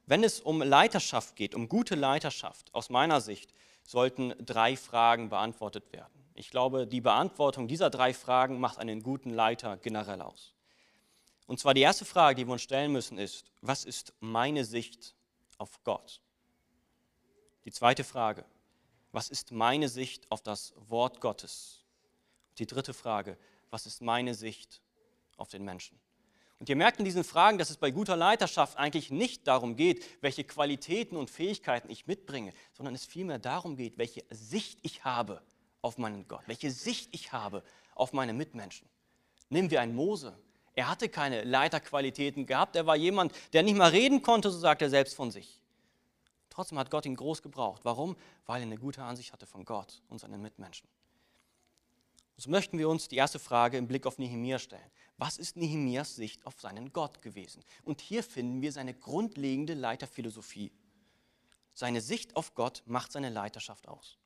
Wenn 0.07 0.25
es 0.25 0.41
um 0.41 0.61
Leiterschaft 0.63 1.37
geht, 1.37 1.55
um 1.55 1.69
gute 1.69 1.95
Leiterschaft, 1.95 2.75
aus 2.75 2.91
meiner 2.91 3.21
Sicht 3.21 3.55
sollten 3.85 4.35
drei 4.45 4.77
Fragen 4.77 5.29
beantwortet 5.29 5.93
werden. 5.93 6.13
Ich 6.35 6.51
glaube, 6.51 6.89
die 6.89 7.01
Beantwortung 7.01 7.69
dieser 7.69 7.89
drei 7.89 8.13
Fragen 8.13 8.59
macht 8.59 8.79
einen 8.79 9.05
guten 9.05 9.31
Leiter 9.31 9.77
generell 9.77 10.23
aus. 10.23 10.55
Und 11.47 11.61
zwar 11.61 11.73
die 11.73 11.83
erste 11.83 12.05
Frage, 12.05 12.35
die 12.35 12.49
wir 12.49 12.53
uns 12.55 12.63
stellen 12.63 12.91
müssen, 12.91 13.17
ist, 13.17 13.45
was 13.61 13.85
ist 13.85 14.13
meine 14.19 14.65
Sicht 14.65 15.15
auf 15.57 15.85
Gott? 15.85 16.21
Die 17.65 17.71
zweite 17.71 18.03
Frage, 18.03 18.45
was 19.13 19.29
ist 19.29 19.53
meine 19.53 19.89
Sicht 19.89 20.29
auf 20.33 20.43
das 20.43 20.75
Wort 20.89 21.21
Gottes? 21.21 21.82
Die 22.59 22.67
dritte 22.67 22.95
Frage, 22.95 23.39
was 23.71 23.87
ist 23.87 24.03
meine 24.03 24.35
Sicht 24.35 24.83
auf 25.37 25.49
den 25.49 25.65
Menschen? 25.65 25.99
Und 26.59 26.69
ihr 26.69 26.77
merkt 26.77 27.01
in 27.01 27.05
diesen 27.05 27.25
Fragen, 27.25 27.59
dass 27.59 27.71
es 27.71 27.77
bei 27.77 27.91
guter 27.91 28.17
Leiterschaft 28.17 28.79
eigentlich 28.79 29.11
nicht 29.11 29.49
darum 29.49 29.75
geht, 29.75 30.05
welche 30.23 30.45
Qualitäten 30.45 31.17
und 31.17 31.29
Fähigkeiten 31.29 31.91
ich 31.91 32.07
mitbringe, 32.07 32.53
sondern 32.73 32.95
es 32.95 33.05
vielmehr 33.05 33.41
darum 33.41 33.77
geht, 33.77 33.99
welche 33.99 34.25
Sicht 34.31 34.79
ich 34.83 35.05
habe 35.05 35.43
auf 35.81 35.99
meinen 35.99 36.29
Gott, 36.29 36.43
welche 36.47 36.71
Sicht 36.71 37.09
ich 37.13 37.33
habe 37.33 37.65
auf 37.97 38.13
meine 38.13 38.33
Mitmenschen. 38.33 38.89
Nehmen 39.49 39.73
wir 39.73 39.81
einen 39.81 39.97
Mose. 39.97 40.39
Er 40.75 40.89
hatte 40.89 41.09
keine 41.09 41.43
Leiterqualitäten 41.43 42.47
gehabt. 42.47 42.77
Er 42.77 42.87
war 42.87 42.97
jemand, 42.97 43.33
der 43.53 43.65
nicht 43.65 43.77
mal 43.77 43.91
reden 43.91 44.23
konnte, 44.23 44.51
so 44.51 44.59
sagt 44.59 44.83
er 44.83 44.89
selbst 44.91 45.17
von 45.17 45.31
sich. 45.31 45.61
Trotzdem 46.49 46.79
hat 46.79 46.91
Gott 46.91 47.07
ihn 47.07 47.17
groß 47.17 47.43
gebraucht. 47.43 47.81
Warum? 47.85 48.17
Weil 48.47 48.61
er 48.61 48.67
eine 48.67 48.79
gute 48.79 49.03
Ansicht 49.03 49.33
hatte 49.33 49.47
von 49.47 49.65
Gott 49.65 50.01
und 50.09 50.21
seinen 50.21 50.41
Mitmenschen. 50.41 50.89
So 52.43 52.51
möchten 52.51 52.77
wir 52.77 52.89
uns 52.89 53.07
die 53.07 53.15
erste 53.15 53.39
Frage 53.39 53.77
im 53.77 53.87
Blick 53.87 54.05
auf 54.05 54.19
Nehemia 54.19 54.59
stellen. 54.59 54.91
Was 55.17 55.39
ist 55.39 55.57
Nehemias 55.57 56.17
Sicht 56.17 56.45
auf 56.45 56.61
seinen 56.61 56.93
Gott 56.93 57.23
gewesen? 57.23 57.63
Und 57.85 58.01
hier 58.01 58.25
finden 58.25 58.63
wir 58.63 58.73
seine 58.73 58.95
grundlegende 58.95 59.75
Leiterphilosophie. 59.75 60.73
Seine 61.73 62.01
Sicht 62.01 62.35
auf 62.35 62.57
Gott 62.57 62.83
macht 62.85 63.13
seine 63.13 63.29
Leiterschaft 63.29 63.87
aus. 63.87 64.19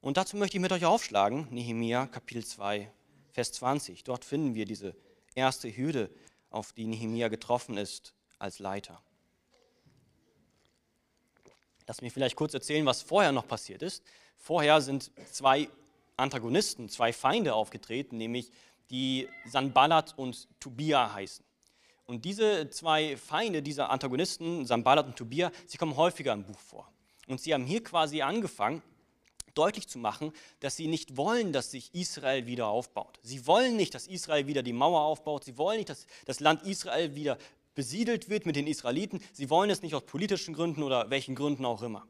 Und 0.00 0.16
dazu 0.16 0.38
möchte 0.38 0.56
ich 0.56 0.62
mit 0.62 0.72
euch 0.72 0.86
aufschlagen, 0.86 1.46
Nehemia 1.50 2.06
Kapitel 2.06 2.42
2, 2.42 2.90
Vers 3.32 3.52
20. 3.52 4.02
Dort 4.04 4.24
finden 4.24 4.54
wir 4.54 4.64
diese 4.64 4.96
erste 5.34 5.76
Hürde, 5.76 6.08
auf 6.48 6.72
die 6.72 6.86
Nehemia 6.86 7.28
getroffen 7.28 7.76
ist 7.76 8.14
als 8.38 8.60
Leiter. 8.60 9.02
Lass 11.86 12.00
mich 12.00 12.14
vielleicht 12.14 12.36
kurz 12.36 12.54
erzählen, 12.54 12.86
was 12.86 13.02
vorher 13.02 13.32
noch 13.32 13.46
passiert 13.46 13.82
ist. 13.82 14.02
Vorher 14.38 14.80
sind 14.80 15.10
zwei 15.30 15.68
Antagonisten, 16.16 16.88
zwei 16.88 17.12
Feinde 17.12 17.54
aufgetreten, 17.54 18.16
nämlich 18.16 18.50
die 18.90 19.28
Sanballat 19.46 20.16
und 20.16 20.48
Tobia 20.60 21.12
heißen. 21.12 21.44
Und 22.04 22.24
diese 22.24 22.68
zwei 22.70 23.16
Feinde, 23.16 23.62
diese 23.62 23.88
Antagonisten, 23.88 24.66
Sanballat 24.66 25.06
und 25.06 25.16
Tobia, 25.16 25.50
sie 25.66 25.78
kommen 25.78 25.96
häufiger 25.96 26.32
im 26.32 26.44
Buch 26.44 26.58
vor. 26.58 26.92
Und 27.28 27.40
sie 27.40 27.54
haben 27.54 27.64
hier 27.64 27.82
quasi 27.82 28.22
angefangen, 28.22 28.82
deutlich 29.54 29.88
zu 29.88 29.98
machen, 29.98 30.32
dass 30.60 30.76
sie 30.76 30.86
nicht 30.86 31.16
wollen, 31.16 31.52
dass 31.52 31.70
sich 31.70 31.94
Israel 31.94 32.46
wieder 32.46 32.68
aufbaut. 32.68 33.18
Sie 33.22 33.46
wollen 33.46 33.76
nicht, 33.76 33.94
dass 33.94 34.06
Israel 34.06 34.46
wieder 34.46 34.62
die 34.62 34.72
Mauer 34.72 35.02
aufbaut. 35.02 35.44
Sie 35.44 35.58
wollen 35.58 35.78
nicht, 35.78 35.90
dass 35.90 36.06
das 36.24 36.40
Land 36.40 36.62
Israel 36.64 37.14
wieder 37.14 37.38
besiedelt 37.74 38.28
wird 38.28 38.46
mit 38.46 38.56
den 38.56 38.66
Israeliten. 38.66 39.20
Sie 39.32 39.50
wollen 39.50 39.70
es 39.70 39.82
nicht 39.82 39.94
aus 39.94 40.04
politischen 40.04 40.54
Gründen 40.54 40.82
oder 40.82 41.10
welchen 41.10 41.34
Gründen 41.34 41.64
auch 41.64 41.82
immer. 41.82 42.06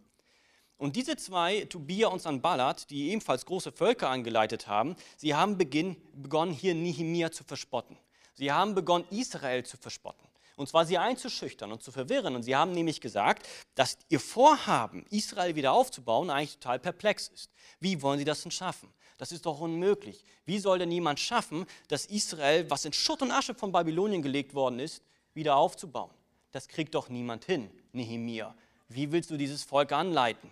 Und 0.82 0.96
diese 0.96 1.14
zwei, 1.16 1.60
Tobia 1.66 2.08
und 2.08 2.20
Sanballat, 2.20 2.90
die 2.90 3.10
ebenfalls 3.10 3.46
große 3.46 3.70
Völker 3.70 4.10
angeleitet 4.10 4.66
haben, 4.66 4.96
sie 5.16 5.32
haben 5.32 5.56
beginn, 5.56 5.96
begonnen, 6.12 6.50
hier 6.50 6.74
Nehemia 6.74 7.30
zu 7.30 7.44
verspotten. 7.44 7.96
Sie 8.34 8.50
haben 8.50 8.74
begonnen, 8.74 9.04
Israel 9.10 9.64
zu 9.64 9.76
verspotten. 9.76 10.26
Und 10.56 10.68
zwar 10.68 10.84
sie 10.84 10.98
einzuschüchtern 10.98 11.70
und 11.70 11.84
zu 11.84 11.92
verwirren. 11.92 12.34
Und 12.34 12.42
sie 12.42 12.56
haben 12.56 12.72
nämlich 12.72 13.00
gesagt, 13.00 13.48
dass 13.76 13.96
ihr 14.08 14.18
Vorhaben, 14.18 15.06
Israel 15.10 15.54
wieder 15.54 15.72
aufzubauen, 15.72 16.30
eigentlich 16.30 16.58
total 16.58 16.80
perplex 16.80 17.28
ist. 17.28 17.52
Wie 17.78 18.02
wollen 18.02 18.18
sie 18.18 18.24
das 18.24 18.42
denn 18.42 18.50
schaffen? 18.50 18.92
Das 19.18 19.30
ist 19.30 19.46
doch 19.46 19.60
unmöglich. 19.60 20.24
Wie 20.46 20.58
soll 20.58 20.80
denn 20.80 20.90
jemand 20.90 21.20
schaffen, 21.20 21.64
dass 21.86 22.06
Israel, 22.06 22.68
was 22.68 22.84
in 22.84 22.92
Schutt 22.92 23.22
und 23.22 23.30
Asche 23.30 23.54
von 23.54 23.70
Babylonien 23.70 24.20
gelegt 24.20 24.52
worden 24.52 24.80
ist, 24.80 25.00
wieder 25.32 25.54
aufzubauen? 25.54 26.10
Das 26.50 26.66
kriegt 26.66 26.92
doch 26.96 27.08
niemand 27.08 27.44
hin, 27.44 27.70
Nehemia. 27.92 28.52
Wie 28.88 29.12
willst 29.12 29.30
du 29.30 29.36
dieses 29.36 29.62
Volk 29.62 29.92
anleiten? 29.92 30.50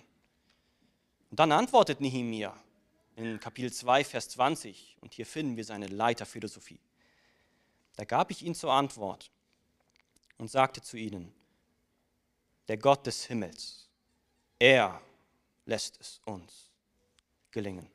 Und 1.30 1.38
dann 1.38 1.52
antwortet 1.52 2.00
Nehemia 2.00 2.56
in 3.16 3.38
Kapitel 3.40 3.72
2, 3.72 4.04
Vers 4.04 4.28
20, 4.30 4.96
und 5.00 5.14
hier 5.14 5.26
finden 5.26 5.56
wir 5.56 5.64
seine 5.64 5.86
Leiterphilosophie. 5.86 6.80
Da 7.96 8.04
gab 8.04 8.30
ich 8.30 8.42
ihnen 8.42 8.54
zur 8.54 8.72
Antwort, 8.72 9.30
und 10.40 10.50
sagte 10.50 10.80
zu 10.80 10.96
ihnen, 10.96 11.30
der 12.66 12.78
Gott 12.78 13.06
des 13.06 13.26
Himmels, 13.26 13.90
er 14.58 15.00
lässt 15.66 16.00
es 16.00 16.20
uns 16.24 16.70
gelingen. 17.50 17.86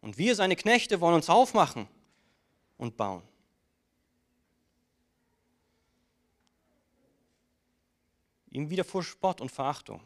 Und 0.00 0.18
wir, 0.18 0.34
seine 0.34 0.56
Knechte, 0.56 1.00
wollen 1.00 1.14
uns 1.14 1.30
aufmachen 1.30 1.86
und 2.78 2.96
bauen. 2.96 3.22
Ihm 8.50 8.68
widerfuhr 8.68 9.04
Spott 9.04 9.40
und 9.40 9.52
Verachtung. 9.52 10.02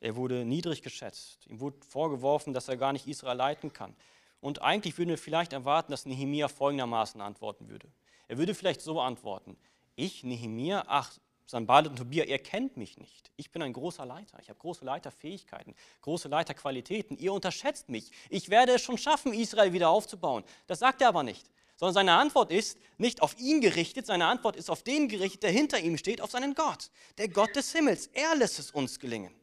Er 0.00 0.16
wurde 0.16 0.44
niedrig 0.44 0.82
geschätzt. 0.82 1.46
Ihm 1.46 1.60
wurde 1.60 1.76
vorgeworfen, 1.86 2.54
dass 2.54 2.68
er 2.68 2.76
gar 2.76 2.92
nicht 2.92 3.06
Israel 3.06 3.36
leiten 3.36 3.72
kann. 3.72 3.94
Und 4.40 4.62
eigentlich 4.62 4.96
würden 4.96 5.10
wir 5.10 5.18
vielleicht 5.18 5.52
erwarten, 5.52 5.92
dass 5.92 6.06
Nehemia 6.06 6.48
folgendermaßen 6.48 7.20
antworten 7.20 7.68
würde. 7.68 7.86
Er 8.26 8.38
würde 8.38 8.54
vielleicht 8.54 8.80
so 8.80 9.00
antworten: 9.00 9.58
ich, 9.96 10.24
Nehemia, 10.24 10.84
ach, 10.86 11.12
Sanballat 11.44 11.90
und 11.90 11.96
Tobia, 11.96 12.24
ihr 12.24 12.38
kennt 12.38 12.76
mich 12.76 12.96
nicht. 12.96 13.30
Ich 13.36 13.50
bin 13.50 13.60
ein 13.60 13.72
großer 13.72 14.06
Leiter. 14.06 14.38
Ich 14.40 14.48
habe 14.48 14.58
große 14.58 14.84
Leiterfähigkeiten, 14.84 15.74
große 16.00 16.28
Leiterqualitäten. 16.28 17.18
Ihr 17.18 17.32
unterschätzt 17.32 17.88
mich. 17.88 18.12
Ich 18.28 18.50
werde 18.50 18.74
es 18.74 18.82
schon 18.82 18.96
schaffen, 18.96 19.34
Israel 19.34 19.72
wieder 19.72 19.90
aufzubauen. 19.90 20.44
Das 20.68 20.78
sagt 20.78 21.02
er 21.02 21.08
aber 21.08 21.24
nicht. 21.24 21.50
Sondern 21.76 21.94
seine 21.94 22.12
Antwort 22.12 22.52
ist 22.52 22.78
nicht 22.98 23.20
auf 23.20 23.38
ihn 23.38 23.60
gerichtet, 23.60 24.06
seine 24.06 24.26
Antwort 24.26 24.54
ist 24.54 24.70
auf 24.70 24.82
den 24.82 25.08
gerichtet, 25.08 25.42
der 25.42 25.50
hinter 25.50 25.80
ihm 25.80 25.98
steht, 25.98 26.20
auf 26.20 26.30
seinen 26.30 26.54
Gott. 26.54 26.90
Der 27.18 27.28
Gott 27.28 27.56
des 27.56 27.72
Himmels. 27.72 28.06
Er 28.08 28.36
lässt 28.36 28.58
es 28.58 28.70
uns 28.70 29.00
gelingen. 29.00 29.34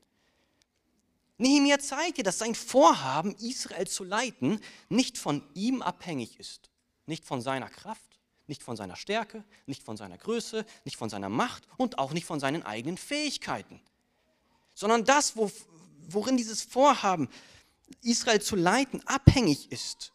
Nehemia 1.38 1.80
zeigt 1.80 2.18
dir, 2.18 2.24
dass 2.24 2.40
sein 2.40 2.56
Vorhaben, 2.56 3.36
Israel 3.36 3.88
zu 3.88 4.04
leiten, 4.04 4.60
nicht 4.90 5.18
von 5.18 5.44
ihm 5.54 5.82
abhängig 5.82 6.40
ist. 6.40 6.70
Nicht 7.06 7.26
von 7.26 7.42
seiner 7.42 7.70
Kraft 7.70 8.08
nicht 8.48 8.64
von 8.64 8.78
seiner 8.78 8.96
Stärke, 8.96 9.44
nicht 9.66 9.84
von 9.84 9.98
seiner 9.98 10.18
Größe, 10.18 10.66
nicht 10.86 10.98
von 10.98 11.10
seiner 11.10 11.30
Macht 11.30 11.68
und 11.78 12.00
auch 12.00 12.14
nicht 12.14 12.26
von 12.26 12.40
seinen 12.40 12.64
eigenen 12.64 12.98
Fähigkeiten, 12.98 13.82
sondern 14.74 15.04
das, 15.04 15.36
worin 15.36 16.38
dieses 16.38 16.62
Vorhaben, 16.62 17.30
Israel 18.02 18.42
zu 18.42 18.56
leiten, 18.56 19.06
abhängig 19.06 19.72
ist, 19.72 20.14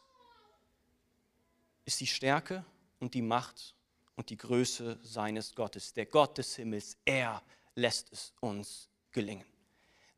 ist 1.85 2.01
die 2.01 2.07
Stärke 2.07 2.65
und 3.01 3.15
die 3.15 3.23
Macht 3.23 3.75
und 4.17 4.31
die 4.31 4.37
Größe 4.37 4.99
seines 5.03 5.55
Gottes, 5.55 5.93
der 5.93 6.07
Gott 6.07 6.39
des 6.39 6.57
Himmels. 6.57 6.97
Er 7.05 7.43
lässt 7.75 8.13
es 8.13 8.33
uns 8.41 8.89
gelingen. 9.11 9.52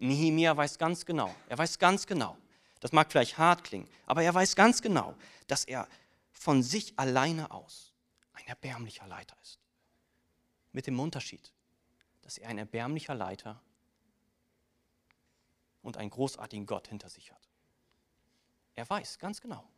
Nehemiah 0.04 0.56
weiß 0.56 0.78
ganz 0.78 1.04
genau, 1.04 1.34
er 1.49 1.58
weiß 1.58 1.78
ganz 1.78 2.06
genau, 2.06 2.37
das 2.80 2.92
mag 2.92 3.11
vielleicht 3.11 3.38
hart 3.38 3.64
klingen, 3.64 3.88
aber 4.06 4.23
er 4.23 4.34
weiß 4.34 4.56
ganz 4.56 4.82
genau, 4.82 5.14
dass 5.46 5.64
er 5.64 5.88
von 6.32 6.62
sich 6.62 6.99
alleine 6.99 7.50
aus 7.50 7.92
ein 8.34 8.46
erbärmlicher 8.46 9.06
Leiter 9.06 9.37
ist. 9.42 9.58
Mit 10.73 10.87
dem 10.87 10.99
Unterschied, 10.99 11.52
dass 12.23 12.38
er 12.38 12.49
ein 12.49 12.58
erbärmlicher 12.58 13.14
Leiter 13.14 13.61
und 15.82 15.96
einen 15.96 16.11
großartigen 16.11 16.66
Gott 16.66 16.88
hinter 16.88 17.08
sich 17.08 17.30
hat. 17.32 17.49
Er 18.75 18.88
weiß 18.88 19.18
ganz 19.18 19.40
genau, 19.40 19.68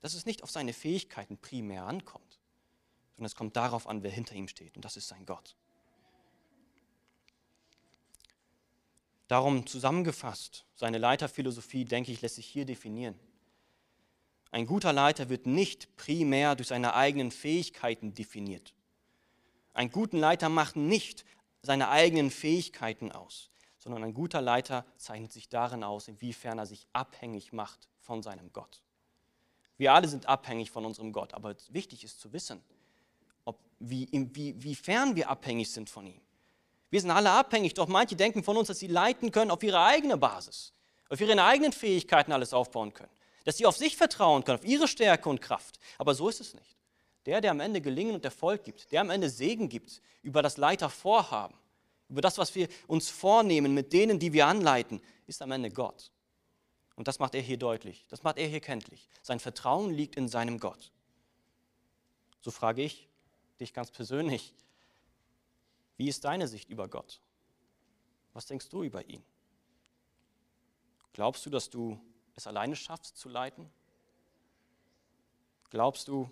dass 0.00 0.14
es 0.14 0.24
nicht 0.24 0.42
auf 0.42 0.50
seine 0.50 0.72
Fähigkeiten 0.72 1.36
primär 1.36 1.84
ankommt, 1.84 2.40
sondern 3.16 3.26
es 3.26 3.34
kommt 3.34 3.56
darauf 3.56 3.86
an, 3.86 4.02
wer 4.02 4.10
hinter 4.10 4.34
ihm 4.34 4.48
steht, 4.48 4.76
und 4.76 4.84
das 4.84 4.96
ist 4.96 5.08
sein 5.08 5.26
Gott. 5.26 5.56
Darum 9.30 9.64
zusammengefasst, 9.64 10.66
seine 10.74 10.98
Leiterphilosophie, 10.98 11.84
denke 11.84 12.10
ich, 12.10 12.20
lässt 12.20 12.34
sich 12.34 12.46
hier 12.46 12.64
definieren. 12.64 13.14
Ein 14.50 14.66
guter 14.66 14.92
Leiter 14.92 15.28
wird 15.28 15.46
nicht 15.46 15.96
primär 15.96 16.56
durch 16.56 16.66
seine 16.66 16.94
eigenen 16.94 17.30
Fähigkeiten 17.30 18.12
definiert. 18.12 18.74
Ein 19.72 19.92
guter 19.92 20.18
Leiter 20.18 20.48
macht 20.48 20.74
nicht 20.74 21.24
seine 21.62 21.90
eigenen 21.90 22.32
Fähigkeiten 22.32 23.12
aus, 23.12 23.52
sondern 23.78 24.02
ein 24.02 24.14
guter 24.14 24.40
Leiter 24.40 24.84
zeichnet 24.96 25.30
sich 25.30 25.48
darin 25.48 25.84
aus, 25.84 26.08
inwiefern 26.08 26.58
er 26.58 26.66
sich 26.66 26.88
abhängig 26.92 27.52
macht 27.52 27.88
von 28.00 28.24
seinem 28.24 28.52
Gott. 28.52 28.82
Wir 29.76 29.92
alle 29.92 30.08
sind 30.08 30.26
abhängig 30.26 30.72
von 30.72 30.84
unserem 30.84 31.12
Gott, 31.12 31.34
aber 31.34 31.54
wichtig 31.68 32.02
ist 32.02 32.18
zu 32.18 32.32
wissen, 32.32 32.60
ob, 33.44 33.60
wie, 33.78 34.02
inwiefern 34.02 35.14
wir 35.14 35.30
abhängig 35.30 35.70
sind 35.70 35.88
von 35.88 36.08
ihm. 36.08 36.20
Wir 36.90 37.00
sind 37.00 37.10
alle 37.10 37.30
abhängig, 37.30 37.74
doch 37.74 37.88
manche 37.88 38.16
denken 38.16 38.42
von 38.42 38.56
uns, 38.56 38.68
dass 38.68 38.78
sie 38.78 38.88
leiten 38.88 39.30
können 39.30 39.50
auf 39.50 39.62
ihre 39.62 39.80
eigene 39.82 40.16
Basis, 40.16 40.72
auf 41.08 41.20
ihre 41.20 41.42
eigenen 41.42 41.72
Fähigkeiten 41.72 42.32
alles 42.32 42.52
aufbauen 42.52 42.92
können 42.92 43.10
dass 43.44 43.56
sie 43.56 43.66
auf 43.66 43.76
sich 43.76 43.96
vertrauen 43.96 44.44
können, 44.44 44.58
auf 44.58 44.64
ihre 44.64 44.88
Stärke 44.88 45.28
und 45.28 45.40
Kraft. 45.40 45.78
Aber 45.98 46.14
so 46.14 46.28
ist 46.28 46.40
es 46.40 46.54
nicht. 46.54 46.76
Der, 47.26 47.40
der 47.40 47.50
am 47.50 47.60
Ende 47.60 47.80
Gelingen 47.80 48.14
und 48.14 48.24
Erfolg 48.24 48.64
gibt, 48.64 48.90
der 48.92 49.02
am 49.02 49.10
Ende 49.10 49.28
Segen 49.28 49.68
gibt 49.68 50.00
über 50.22 50.42
das 50.42 50.56
Leitervorhaben, 50.56 51.56
über 52.08 52.20
das, 52.20 52.38
was 52.38 52.54
wir 52.54 52.68
uns 52.86 53.10
vornehmen 53.10 53.74
mit 53.74 53.92
denen, 53.92 54.18
die 54.18 54.32
wir 54.32 54.46
anleiten, 54.46 55.00
ist 55.26 55.42
am 55.42 55.50
Ende 55.52 55.70
Gott. 55.70 56.10
Und 56.96 57.08
das 57.08 57.18
macht 57.18 57.34
er 57.34 57.40
hier 57.40 57.56
deutlich, 57.56 58.04
das 58.08 58.22
macht 58.22 58.38
er 58.38 58.46
hier 58.46 58.60
kenntlich. 58.60 59.08
Sein 59.22 59.40
Vertrauen 59.40 59.92
liegt 59.92 60.16
in 60.16 60.28
seinem 60.28 60.58
Gott. 60.58 60.90
So 62.40 62.50
frage 62.50 62.82
ich 62.82 63.08
dich 63.58 63.74
ganz 63.74 63.90
persönlich, 63.90 64.54
wie 66.00 66.08
ist 66.08 66.24
deine 66.24 66.48
Sicht 66.48 66.70
über 66.70 66.88
Gott? 66.88 67.20
Was 68.32 68.46
denkst 68.46 68.70
du 68.70 68.82
über 68.82 69.04
ihn? 69.04 69.22
Glaubst 71.12 71.44
du, 71.44 71.50
dass 71.50 71.68
du 71.68 72.00
es 72.34 72.46
alleine 72.46 72.74
schaffst 72.74 73.18
zu 73.18 73.28
leiten? 73.28 73.70
Glaubst 75.68 76.08
du, 76.08 76.30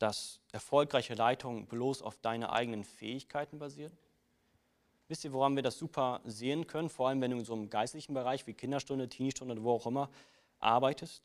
dass 0.00 0.40
erfolgreiche 0.50 1.14
Leitung 1.14 1.68
bloß 1.68 2.02
auf 2.02 2.16
deine 2.16 2.50
eigenen 2.50 2.82
Fähigkeiten 2.82 3.60
basiert? 3.60 3.96
Wisst 5.06 5.22
ihr, 5.22 5.32
woran 5.32 5.54
wir 5.54 5.62
das 5.62 5.78
super 5.78 6.20
sehen 6.24 6.66
können? 6.66 6.88
Vor 6.88 7.06
allem, 7.06 7.20
wenn 7.20 7.30
du 7.30 7.38
in 7.38 7.44
so 7.44 7.52
einem 7.52 7.70
geistlichen 7.70 8.12
Bereich 8.12 8.44
wie 8.48 8.54
Kinderstunde, 8.54 9.08
Teeniestunde 9.08 9.54
oder 9.54 9.62
wo 9.62 9.70
auch 9.70 9.86
immer 9.86 10.10
arbeitest. 10.58 11.22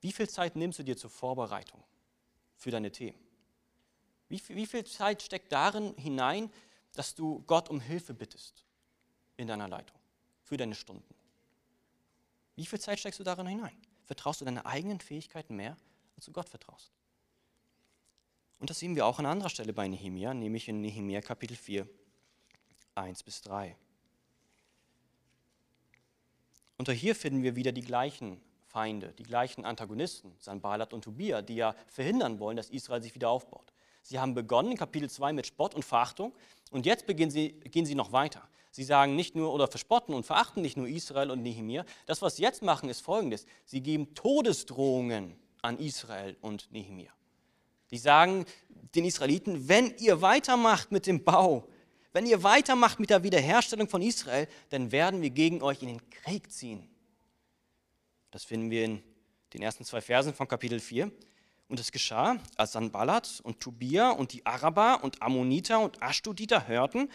Wie 0.00 0.10
viel 0.10 0.28
Zeit 0.28 0.56
nimmst 0.56 0.80
du 0.80 0.82
dir 0.82 0.96
zur 0.96 1.10
Vorbereitung 1.10 1.84
für 2.56 2.72
deine 2.72 2.90
Themen? 2.90 3.29
Wie 4.30 4.38
viel, 4.38 4.56
wie 4.56 4.66
viel 4.66 4.84
Zeit 4.84 5.22
steckt 5.22 5.52
darin 5.52 5.92
hinein, 5.96 6.50
dass 6.94 7.14
du 7.14 7.42
Gott 7.46 7.68
um 7.68 7.80
Hilfe 7.80 8.14
bittest 8.14 8.64
in 9.36 9.48
deiner 9.48 9.68
Leitung, 9.68 9.98
für 10.44 10.56
deine 10.56 10.76
Stunden? 10.76 11.14
Wie 12.54 12.64
viel 12.64 12.80
Zeit 12.80 13.00
steckst 13.00 13.18
du 13.18 13.24
darin 13.24 13.48
hinein? 13.48 13.76
Vertraust 14.06 14.40
du 14.40 14.44
deine 14.44 14.64
eigenen 14.64 15.00
Fähigkeiten 15.00 15.56
mehr, 15.56 15.76
als 16.16 16.26
du 16.26 16.32
Gott 16.32 16.48
vertraust? 16.48 16.92
Und 18.60 18.70
das 18.70 18.78
sehen 18.78 18.94
wir 18.94 19.04
auch 19.04 19.18
an 19.18 19.26
anderer 19.26 19.50
Stelle 19.50 19.72
bei 19.72 19.88
Nehemia, 19.88 20.32
nämlich 20.32 20.68
in 20.68 20.80
Nehemia 20.80 21.22
Kapitel 21.22 21.56
4, 21.56 21.88
1 22.94 23.22
bis 23.24 23.40
3. 23.42 23.76
Und 26.76 26.88
hier 26.88 27.16
finden 27.16 27.42
wir 27.42 27.56
wieder 27.56 27.72
die 27.72 27.82
gleichen 27.82 28.40
Feinde, 28.68 29.12
die 29.18 29.24
gleichen 29.24 29.64
Antagonisten, 29.64 30.36
Sanballat 30.38 30.92
und 30.92 31.02
Tobia, 31.02 31.42
die 31.42 31.56
ja 31.56 31.74
verhindern 31.88 32.38
wollen, 32.38 32.56
dass 32.56 32.70
Israel 32.70 33.02
sich 33.02 33.14
wieder 33.14 33.28
aufbaut. 33.28 33.69
Sie 34.10 34.18
haben 34.18 34.34
begonnen 34.34 34.76
Kapitel 34.76 35.08
2 35.08 35.32
mit 35.32 35.46
Spott 35.46 35.72
und 35.72 35.84
Verachtung 35.84 36.32
und 36.72 36.84
jetzt 36.84 37.04
sie, 37.06 37.50
gehen 37.70 37.86
sie 37.86 37.94
noch 37.94 38.10
weiter. 38.10 38.42
Sie 38.72 38.82
sagen 38.82 39.14
nicht 39.14 39.36
nur 39.36 39.54
oder 39.54 39.68
verspotten 39.68 40.16
und 40.16 40.26
verachten 40.26 40.62
nicht 40.62 40.76
nur 40.76 40.88
Israel 40.88 41.30
und 41.30 41.44
Nehemiah. 41.44 41.84
Das, 42.06 42.20
was 42.20 42.34
sie 42.34 42.42
jetzt 42.42 42.60
machen, 42.60 42.88
ist 42.88 43.02
folgendes. 43.02 43.46
Sie 43.64 43.80
geben 43.80 44.12
Todesdrohungen 44.16 45.36
an 45.62 45.78
Israel 45.78 46.36
und 46.40 46.72
Nehemiah. 46.72 47.12
Sie 47.86 47.98
sagen 47.98 48.46
den 48.96 49.04
Israeliten, 49.04 49.68
wenn 49.68 49.94
ihr 49.98 50.20
weitermacht 50.20 50.90
mit 50.90 51.06
dem 51.06 51.22
Bau, 51.22 51.68
wenn 52.12 52.26
ihr 52.26 52.42
weitermacht 52.42 52.98
mit 52.98 53.10
der 53.10 53.22
Wiederherstellung 53.22 53.88
von 53.88 54.02
Israel, 54.02 54.48
dann 54.70 54.90
werden 54.90 55.22
wir 55.22 55.30
gegen 55.30 55.62
euch 55.62 55.82
in 55.82 55.88
den 55.88 56.10
Krieg 56.10 56.50
ziehen. 56.50 56.90
Das 58.32 58.42
finden 58.42 58.72
wir 58.72 58.86
in 58.86 59.02
den 59.54 59.62
ersten 59.62 59.84
zwei 59.84 60.00
Versen 60.00 60.34
von 60.34 60.48
Kapitel 60.48 60.80
4. 60.80 61.12
Und 61.70 61.78
es 61.78 61.92
geschah, 61.92 62.36
als 62.56 62.72
Sanballat 62.72 63.40
und 63.44 63.60
Tobia 63.60 64.10
und 64.10 64.32
die 64.32 64.44
Araber 64.44 65.04
und 65.04 65.22
Ammoniter 65.22 65.78
und 65.78 66.02
Ashdoditer 66.02 66.66
hörten, 66.66 67.08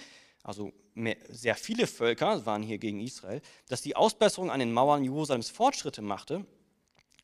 also 0.43 0.71
mehr, 0.93 1.17
sehr 1.27 1.55
viele 1.55 1.87
Völker 1.87 2.45
waren 2.45 2.63
hier 2.63 2.77
gegen 2.77 3.01
Israel, 3.01 3.41
dass 3.67 3.81
die 3.81 3.97
Ausbesserung 3.97 4.49
an 4.49 4.61
den 4.61 4.71
Mauern 4.71 5.03
Jerusalems 5.03 5.49
Fortschritte 5.49 6.01
machte, 6.01 6.45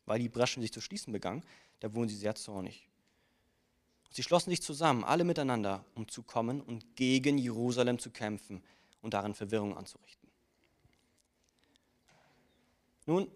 weil 0.04 0.18
die 0.18 0.28
Breschen 0.28 0.60
sich 0.60 0.74
zu 0.74 0.82
schließen 0.82 1.10
begannen, 1.10 1.42
da 1.80 1.94
wurden 1.94 2.10
sie 2.10 2.16
sehr 2.16 2.34
zornig. 2.34 2.86
Sie 4.10 4.22
schlossen 4.22 4.50
sich 4.50 4.60
zusammen, 4.60 5.02
alle 5.02 5.24
miteinander, 5.24 5.86
um 5.94 6.06
zu 6.08 6.22
kommen 6.22 6.60
und 6.60 6.96
gegen 6.96 7.38
Jerusalem 7.38 7.98
zu 7.98 8.10
kämpfen 8.10 8.62
und 9.00 9.14
darin 9.14 9.32
Verwirrung 9.32 9.74
anzurichten. 9.74 10.28
Nun, 13.06 13.26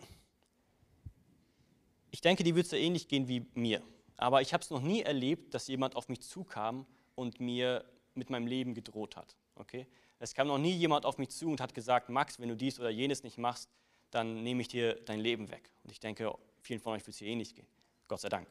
ich 2.17 2.23
denke, 2.23 2.43
die 2.45 2.55
wird 2.55 2.67
so 2.67 2.77
ähnlich 2.77 3.09
gehen 3.09 3.29
wie 3.29 3.45
mir. 3.53 3.83
Aber 4.17 4.41
ich 4.41 4.55
habe 4.55 4.63
es 4.63 4.71
noch 4.71 4.81
nie 4.81 5.03
erlebt, 5.03 5.53
dass 5.53 5.69
jemand 5.69 5.97
auf 5.97 6.09
mich 6.09 6.23
zukam 6.23 6.87
und 7.15 7.41
mir 7.41 7.85
mit 8.15 8.31
meinem 8.31 8.47
Leben 8.47 8.73
gedroht 8.73 9.17
hat. 9.17 9.37
Okay? 9.55 9.87
Es 10.19 10.33
kam 10.33 10.47
noch 10.47 10.57
nie 10.57 10.73
jemand 10.73 11.05
auf 11.05 11.19
mich 11.19 11.29
zu 11.29 11.51
und 11.51 11.61
hat 11.61 11.75
gesagt, 11.75 12.09
Max, 12.09 12.41
wenn 12.41 12.49
du 12.49 12.57
dies 12.57 12.81
oder 12.81 12.89
jenes 12.89 13.23
nicht 13.23 13.37
machst, 13.37 13.69
dann 14.11 14.43
nehme 14.43 14.63
ich 14.63 14.69
dir 14.69 14.95
dein 15.05 15.21
Leben 15.21 15.51
weg. 15.51 15.71
Und 15.85 15.93
ich 15.93 16.01
denke, 16.01 16.35
vielen 16.63 16.81
von 16.81 16.95
euch 16.95 17.03
wird 17.03 17.13
es 17.13 17.19
hier 17.19 17.29
ähnlich 17.29 17.55
gehen. 17.55 17.67
Gott 18.09 18.23
sei 18.23 18.31
Dank. 18.31 18.49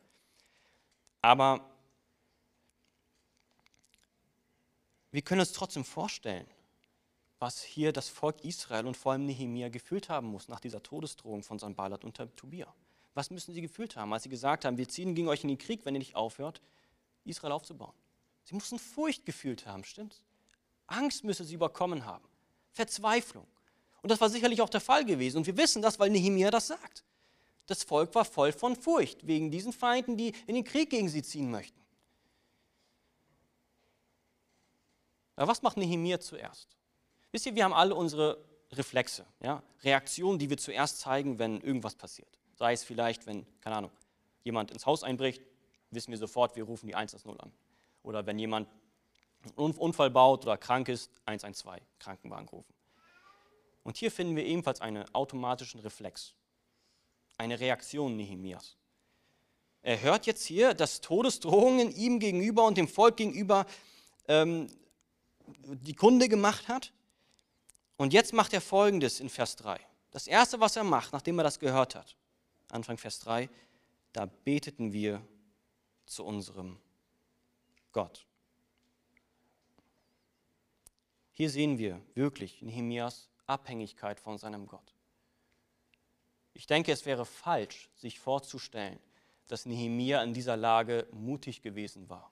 Aber 1.24 1.68
wir 5.10 5.24
können 5.24 5.40
uns 5.40 5.54
trotzdem 5.54 5.86
vorstellen, 5.86 6.46
was 7.40 7.64
hier 7.64 7.92
das 7.92 8.10
Volk 8.10 8.44
Israel 8.44 8.86
und 8.86 8.96
vor 8.96 9.14
allem 9.14 9.26
Nehemiah 9.26 9.70
gefühlt 9.70 10.08
haben 10.08 10.28
muss 10.28 10.50
nach 10.50 10.60
dieser 10.60 10.84
Todesdrohung 10.84 11.42
von 11.42 11.58
Sanballat 11.58 12.06
und 12.06 12.16
Tobia. 12.36 12.72
Was 13.16 13.32
müssen 13.32 13.54
sie 13.54 13.62
gefühlt 13.62 13.96
haben, 13.96 14.14
als 14.14 14.24
sie 14.24 14.30
gesagt 14.30 14.66
haben, 14.66 14.78
wir 14.78 14.88
ziehen 14.88 15.16
gegen 15.16 15.28
euch 15.28 15.42
in 15.44 15.48
den 15.48 15.58
Krieg, 15.58 15.86
wenn 15.86 15.96
ihr 15.96 16.00
nicht 16.00 16.16
aufhört, 16.16 16.62
Israel 17.24 17.54
aufzubauen? 17.54 17.94
Sie 18.44 18.54
mussten 18.54 18.78
Furcht 18.78 19.26
gefühlt 19.26 19.66
haben, 19.66 19.84
stimmt's? 19.84 20.22
Angst 20.86 21.24
müsse 21.24 21.44
sie 21.44 21.56
überkommen 21.56 22.06
haben, 22.06 22.26
Verzweiflung. 22.72 23.48
Und 24.04 24.12
das 24.12 24.22
war 24.22 24.30
sicherlich 24.30 24.62
auch 24.62 24.70
der 24.70 24.82
Fall 24.82 25.04
gewesen. 25.04 25.38
Und 25.38 25.48
wir 25.48 25.58
wissen 25.58 25.82
das, 25.82 25.98
weil 25.98 26.12
Nehemiah 26.12 26.52
das 26.52 26.68
sagt. 26.68 27.04
Das 27.66 27.84
Volk 27.84 28.14
war 28.14 28.26
voll 28.26 28.52
von 28.52 28.76
Furcht 28.76 29.26
wegen 29.26 29.50
diesen 29.50 29.74
Feinden, 29.74 30.18
die 30.18 30.34
in 30.46 30.54
den 30.54 30.64
Krieg 30.64 30.92
gegen 30.92 31.10
sie 31.10 31.24
ziehen 31.24 31.50
möchten. 31.50 31.80
Aber 35.36 35.48
was 35.48 35.64
macht 35.64 35.78
Nehemiah 35.78 36.20
zuerst? 36.20 36.78
Wisst 37.32 37.46
ihr, 37.48 37.56
wir 37.56 37.64
haben 37.64 37.74
alle 37.74 37.96
unsere 37.96 38.38
Reflexe, 38.72 39.26
ja? 39.42 39.64
Reaktionen, 39.84 40.38
die 40.38 40.50
wir 40.50 40.58
zuerst 40.58 41.00
zeigen, 41.00 41.40
wenn 41.40 41.62
irgendwas 41.62 41.96
passiert. 41.96 42.30
Sei 42.56 42.74
es 42.74 42.84
vielleicht, 42.84 43.26
wenn, 43.26 43.46
keine 43.62 43.78
Ahnung, 43.78 43.92
jemand 44.44 44.72
ins 44.72 44.86
Haus 44.86 45.04
einbricht, 45.04 45.42
wissen 45.92 46.12
wir 46.12 46.18
sofort, 46.18 46.56
wir 46.56 46.64
rufen 46.64 46.88
die 46.88 46.96
110 46.96 47.40
an. 47.40 47.52
Oder 48.04 48.26
wenn 48.26 48.40
jemand 48.40 48.70
einen 49.58 49.74
Unfall 49.74 50.10
baut 50.10 50.46
oder 50.46 50.58
krank 50.58 50.90
ist, 50.90 51.12
112, 51.26 51.82
Krankenwagen 52.00 52.48
rufen. 52.48 52.74
Und 53.84 53.98
hier 53.98 54.12
finden 54.12 54.36
wir 54.36 54.46
ebenfalls 54.46 54.82
einen 54.82 55.06
automatischen 55.14 55.80
Reflex, 55.82 56.34
eine 57.38 57.60
Reaktion 57.60 58.16
Nehemias. 58.16 58.78
Er 59.84 60.02
hört 60.02 60.26
jetzt 60.26 60.44
hier, 60.46 60.74
dass 60.74 61.02
Todesdrohungen 61.02 61.92
ihm 61.92 62.20
gegenüber 62.20 62.66
und 62.66 62.78
dem 62.78 62.88
Volk 62.88 63.18
gegenüber 63.18 63.68
ähm, 64.28 64.68
die 65.48 65.94
Kunde 65.94 66.28
gemacht 66.28 66.68
hat. 66.68 66.92
Und 67.98 68.12
jetzt 68.12 68.34
macht 68.34 68.54
er 68.54 68.62
Folgendes 68.62 69.20
in 69.20 69.30
Vers 69.30 69.56
3. 69.58 69.80
Das 70.10 70.26
Erste, 70.26 70.60
was 70.60 70.76
er 70.76 70.84
macht, 70.84 71.14
nachdem 71.14 71.38
er 71.38 71.44
das 71.44 71.60
gehört 71.60 71.94
hat, 71.94 72.16
Anfang 72.76 72.98
Vers 72.98 73.20
3, 73.20 73.50
da 74.14 74.26
beteten 74.26 74.94
wir 74.94 75.26
zu 76.06 76.24
unserem 76.24 76.78
Gott. 77.92 78.28
Hier 81.32 81.50
sehen 81.50 81.78
wir 81.78 82.02
wirklich 82.14 82.62
Nehemias 82.62 83.30
Abhängigkeit 83.48 84.20
von 84.20 84.38
seinem 84.38 84.68
Gott. 84.68 84.94
Ich 86.54 86.68
denke, 86.68 86.92
es 86.92 87.06
wäre 87.06 87.26
falsch, 87.26 87.90
sich 87.96 88.20
vorzustellen, 88.20 89.00
dass 89.48 89.66
Nehemia 89.66 90.24
in 90.24 90.34
dieser 90.34 90.58
Lage 90.58 91.08
mutig 91.12 91.62
gewesen 91.62 92.10
war. 92.10 92.32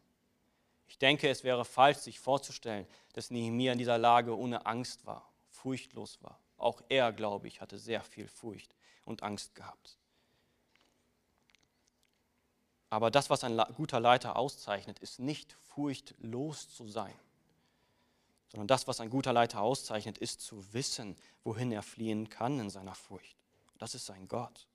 Ich 0.87 0.97
denke, 0.97 1.29
es 1.29 1.43
wäre 1.43 1.65
falsch, 1.65 1.99
sich 1.99 2.19
vorzustellen, 2.19 2.87
dass 3.13 3.31
Nehemia 3.31 3.73
in 3.73 3.77
dieser 3.77 3.97
Lage 3.97 4.37
ohne 4.37 4.65
Angst 4.65 5.05
war, 5.05 5.31
furchtlos 5.49 6.21
war. 6.21 6.39
Auch 6.57 6.81
er, 6.87 7.11
glaube 7.11 7.47
ich, 7.47 7.61
hatte 7.61 7.77
sehr 7.77 8.03
viel 8.03 8.27
Furcht 8.27 8.75
und 9.05 9.23
Angst 9.23 9.55
gehabt. 9.55 9.97
Aber 12.93 13.09
das, 13.09 13.31
was 13.31 13.43
ein 13.43 13.57
guter 13.75 13.99
Leiter 13.99 14.35
auszeichnet, 14.35 14.99
ist 14.99 15.17
nicht 15.17 15.57
furchtlos 15.73 16.69
zu 16.69 16.87
sein, 16.87 17.15
sondern 18.49 18.67
das, 18.67 18.87
was 18.87 18.99
ein 18.99 19.09
guter 19.09 19.33
Leiter 19.33 19.61
auszeichnet, 19.61 20.19
ist 20.19 20.41
zu 20.41 20.63
wissen, 20.75 21.17
wohin 21.43 21.71
er 21.71 21.81
fliehen 21.81 22.29
kann 22.29 22.59
in 22.59 22.69
seiner 22.69 22.93
Furcht. 22.93 23.35
Das 23.79 23.95
ist 23.95 24.05
sein 24.05 24.27
Gott. 24.27 24.67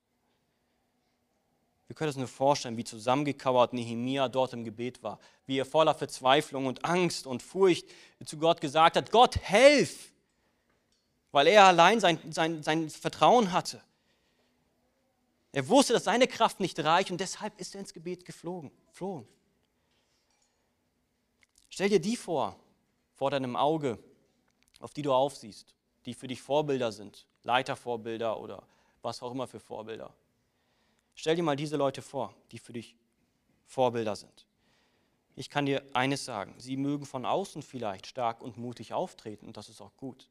Wir 1.86 1.94
können 1.94 2.08
uns 2.08 2.16
nur 2.16 2.26
vorstellen, 2.26 2.76
wie 2.76 2.82
zusammengekauert 2.82 3.72
Nehemia 3.72 4.28
dort 4.28 4.52
im 4.52 4.64
Gebet 4.64 5.00
war, 5.04 5.20
wie 5.46 5.58
er 5.60 5.64
voller 5.64 5.94
Verzweiflung 5.94 6.66
und 6.66 6.84
Angst 6.84 7.24
und 7.24 7.40
Furcht 7.40 7.86
zu 8.24 8.36
Gott 8.36 8.60
gesagt 8.60 8.96
hat, 8.96 9.12
Gott, 9.12 9.36
helf, 9.36 10.10
weil 11.30 11.46
er 11.46 11.66
allein 11.66 12.00
sein, 12.00 12.18
sein, 12.32 12.64
sein 12.64 12.90
Vertrauen 12.90 13.52
hatte. 13.52 13.80
Er 15.58 15.68
wusste, 15.68 15.92
dass 15.92 16.04
seine 16.04 16.28
Kraft 16.28 16.60
nicht 16.60 16.78
reicht 16.78 17.10
und 17.10 17.20
deshalb 17.20 17.60
ist 17.60 17.74
er 17.74 17.80
ins 17.80 17.92
Gebet 17.92 18.24
geflogen, 18.24 18.70
flohen. 18.92 19.26
Stell 21.68 21.88
dir 21.88 21.98
die 21.98 22.14
vor, 22.14 22.56
vor 23.16 23.32
deinem 23.32 23.56
Auge, 23.56 23.98
auf 24.78 24.94
die 24.94 25.02
du 25.02 25.12
aufsiehst, 25.12 25.74
die 26.06 26.14
für 26.14 26.28
dich 26.28 26.40
Vorbilder 26.40 26.92
sind, 26.92 27.26
Leitervorbilder 27.42 28.38
oder 28.38 28.62
was 29.02 29.20
auch 29.20 29.32
immer 29.32 29.48
für 29.48 29.58
Vorbilder. 29.58 30.14
Stell 31.16 31.34
dir 31.34 31.42
mal 31.42 31.56
diese 31.56 31.76
Leute 31.76 32.02
vor, 32.02 32.32
die 32.52 32.60
für 32.60 32.72
dich 32.72 32.94
Vorbilder 33.66 34.14
sind. 34.14 34.46
Ich 35.34 35.50
kann 35.50 35.66
dir 35.66 35.82
eines 35.92 36.24
sagen, 36.24 36.54
sie 36.58 36.76
mögen 36.76 37.04
von 37.04 37.26
außen 37.26 37.62
vielleicht 37.62 38.06
stark 38.06 38.42
und 38.42 38.58
mutig 38.58 38.92
auftreten 38.92 39.48
und 39.48 39.56
das 39.56 39.68
ist 39.68 39.80
auch 39.80 39.96
gut. 39.96 40.28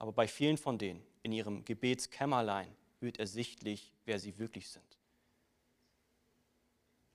Aber 0.00 0.10
bei 0.10 0.26
vielen 0.26 0.56
von 0.56 0.76
denen 0.76 1.06
in 1.22 1.30
ihrem 1.30 1.64
Gebetskämmerlein 1.64 2.74
wird 3.04 3.18
ersichtlich, 3.18 3.92
wer 4.04 4.18
sie 4.18 4.38
wirklich 4.38 4.68
sind. 4.68 4.98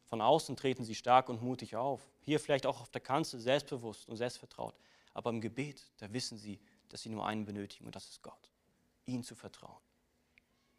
Von 0.05 0.21
außen 0.21 0.55
treten 0.55 0.83
sie 0.83 0.95
stark 0.95 1.29
und 1.29 1.41
mutig 1.41 1.75
auf. 1.75 2.01
Hier 2.21 2.39
vielleicht 2.39 2.65
auch 2.65 2.81
auf 2.81 2.89
der 2.89 3.01
Kanzel 3.01 3.39
selbstbewusst 3.39 4.07
und 4.09 4.17
selbstvertraut. 4.17 4.75
Aber 5.13 5.29
im 5.29 5.41
Gebet, 5.41 5.83
da 5.97 6.11
wissen 6.11 6.37
sie, 6.37 6.59
dass 6.87 7.03
sie 7.03 7.09
nur 7.09 7.25
einen 7.25 7.45
benötigen 7.45 7.85
und 7.85 7.95
das 7.95 8.09
ist 8.09 8.23
Gott. 8.23 8.51
Ihn 9.05 9.23
zu 9.23 9.35
vertrauen. 9.35 9.81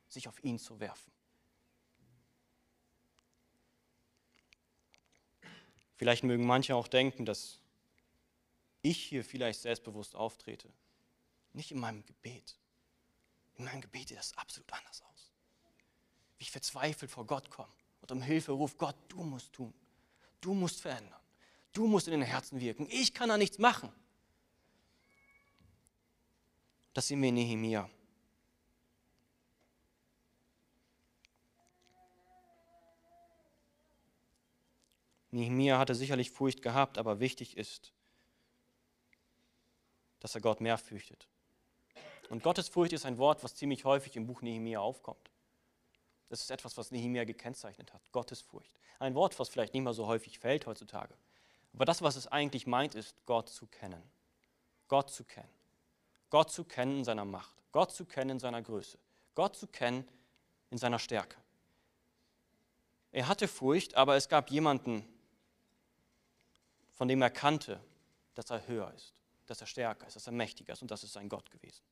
Sich 0.08 0.26
auf 0.26 0.42
ihn 0.42 0.58
zu 0.58 0.80
werfen. 0.80 1.12
Vielleicht 5.94 6.24
mögen 6.24 6.46
manche 6.46 6.74
auch 6.74 6.88
denken, 6.88 7.24
dass 7.26 7.60
ich 8.82 9.04
hier 9.04 9.22
vielleicht 9.22 9.60
selbstbewusst 9.60 10.16
auftrete. 10.16 10.68
Nicht 11.52 11.70
in 11.70 11.78
meinem 11.78 12.04
Gebet. 12.06 12.56
In 13.60 13.66
meinem 13.66 13.82
Gebet 13.82 14.08
sieht 14.08 14.16
das 14.16 14.34
absolut 14.38 14.72
anders 14.72 15.02
aus. 15.02 15.30
Wie 16.38 16.44
ich 16.44 16.50
verzweifelt 16.50 17.10
vor 17.10 17.26
Gott 17.26 17.50
komme 17.50 17.70
und 18.00 18.10
um 18.10 18.22
Hilfe 18.22 18.52
rufe, 18.52 18.74
Gott, 18.78 18.96
du 19.08 19.22
musst 19.22 19.52
tun. 19.52 19.74
Du 20.40 20.54
musst 20.54 20.80
verändern. 20.80 21.20
Du 21.74 21.86
musst 21.86 22.08
in 22.08 22.12
den 22.12 22.22
Herzen 22.22 22.58
wirken. 22.58 22.88
Ich 22.88 23.12
kann 23.12 23.28
da 23.28 23.36
nichts 23.36 23.58
machen. 23.58 23.92
Das 26.94 27.06
sehen 27.06 27.20
wir 27.20 27.28
in 27.28 27.34
Nehemiah. 27.34 27.90
Nehemiah 35.32 35.78
hatte 35.78 35.94
sicherlich 35.94 36.30
Furcht 36.30 36.62
gehabt, 36.62 36.96
aber 36.96 37.20
wichtig 37.20 37.58
ist, 37.58 37.92
dass 40.18 40.34
er 40.34 40.40
Gott 40.40 40.62
mehr 40.62 40.78
fürchtet. 40.78 41.29
Und 42.30 42.44
Gottesfurcht 42.44 42.92
ist 42.92 43.04
ein 43.04 43.18
Wort, 43.18 43.42
was 43.42 43.56
ziemlich 43.56 43.84
häufig 43.84 44.16
im 44.16 44.26
Buch 44.26 44.40
Nehemiah 44.40 44.78
aufkommt. 44.78 45.30
Das 46.28 46.40
ist 46.40 46.52
etwas, 46.52 46.76
was 46.76 46.92
Nehemiah 46.92 47.24
gekennzeichnet 47.24 47.92
hat, 47.92 48.00
Gottesfurcht. 48.12 48.72
Ein 49.00 49.16
Wort, 49.16 49.36
was 49.40 49.48
vielleicht 49.48 49.74
nicht 49.74 49.82
mehr 49.82 49.92
so 49.92 50.06
häufig 50.06 50.38
fällt 50.38 50.64
heutzutage. 50.64 51.12
Aber 51.74 51.84
das, 51.84 52.02
was 52.02 52.14
es 52.14 52.28
eigentlich 52.28 52.68
meint, 52.68 52.94
ist, 52.94 53.16
Gott 53.26 53.48
zu 53.48 53.66
kennen. 53.66 54.00
Gott 54.86 55.10
zu 55.10 55.24
kennen. 55.24 55.50
Gott 56.30 56.52
zu 56.52 56.62
kennen 56.62 56.98
in 56.98 57.04
seiner 57.04 57.24
Macht. 57.24 57.52
Gott 57.72 57.90
zu 57.90 58.04
kennen 58.04 58.30
in 58.30 58.38
seiner 58.38 58.62
Größe. 58.62 58.96
Gott 59.34 59.56
zu 59.56 59.66
kennen 59.66 60.06
in 60.70 60.78
seiner 60.78 61.00
Stärke. 61.00 61.36
Er 63.10 63.26
hatte 63.26 63.48
Furcht, 63.48 63.96
aber 63.96 64.14
es 64.14 64.28
gab 64.28 64.52
jemanden, 64.52 65.04
von 66.92 67.08
dem 67.08 67.22
er 67.22 67.30
kannte, 67.30 67.80
dass 68.36 68.50
er 68.50 68.68
höher 68.68 68.92
ist, 68.94 69.14
dass 69.46 69.60
er 69.60 69.66
stärker 69.66 70.06
ist, 70.06 70.14
dass 70.14 70.28
er 70.28 70.32
mächtiger 70.32 70.74
ist 70.74 70.82
und 70.82 70.92
das 70.92 71.02
ist 71.02 71.12
sein 71.12 71.28
Gott 71.28 71.50
gewesen. 71.50 71.82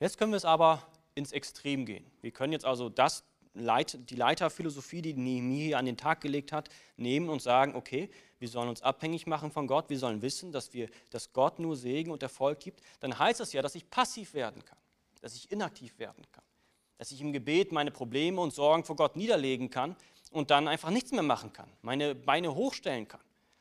Jetzt 0.00 0.18
können 0.18 0.32
wir 0.32 0.36
es 0.36 0.44
aber 0.44 0.82
ins 1.14 1.32
Extrem 1.32 1.86
gehen. 1.86 2.04
Wir 2.20 2.30
können 2.30 2.52
jetzt 2.52 2.64
also 2.64 2.88
das, 2.88 3.24
die 3.54 4.16
Leiterphilosophie, 4.16 5.00
die 5.02 5.14
Nehemiah 5.14 5.78
an 5.78 5.86
den 5.86 5.96
Tag 5.96 6.20
gelegt 6.20 6.52
hat, 6.52 6.68
nehmen 6.96 7.28
und 7.28 7.40
sagen, 7.40 7.74
okay, 7.74 8.10
wir 8.38 8.48
sollen 8.48 8.68
uns 8.68 8.82
abhängig 8.82 9.26
machen 9.26 9.50
von 9.50 9.66
Gott, 9.66 9.88
wir 9.88 9.98
sollen 9.98 10.20
wissen, 10.20 10.52
dass, 10.52 10.74
wir, 10.74 10.90
dass 11.10 11.32
Gott 11.32 11.58
nur 11.58 11.76
Segen 11.76 12.10
und 12.10 12.22
Erfolg 12.22 12.60
gibt. 12.60 12.82
Dann 13.00 13.18
heißt 13.18 13.40
das 13.40 13.54
ja, 13.54 13.62
dass 13.62 13.74
ich 13.74 13.88
passiv 13.88 14.34
werden 14.34 14.62
kann, 14.64 14.78
dass 15.22 15.34
ich 15.34 15.50
inaktiv 15.50 15.98
werden 15.98 16.24
kann, 16.32 16.44
dass 16.98 17.10
ich 17.10 17.20
im 17.22 17.32
Gebet 17.32 17.72
meine 17.72 17.90
Probleme 17.90 18.40
und 18.40 18.52
Sorgen 18.52 18.84
vor 18.84 18.96
Gott 18.96 19.16
niederlegen 19.16 19.70
kann, 19.70 19.96
und 20.30 20.50
dann 20.50 20.68
einfach 20.68 20.90
nichts 20.90 21.12
mehr 21.12 21.22
machen 21.22 21.52
kann, 21.52 21.70
meine 21.82 22.14
Beine 22.14 22.54
hochstellen 22.54 23.08
kann. 23.08 23.20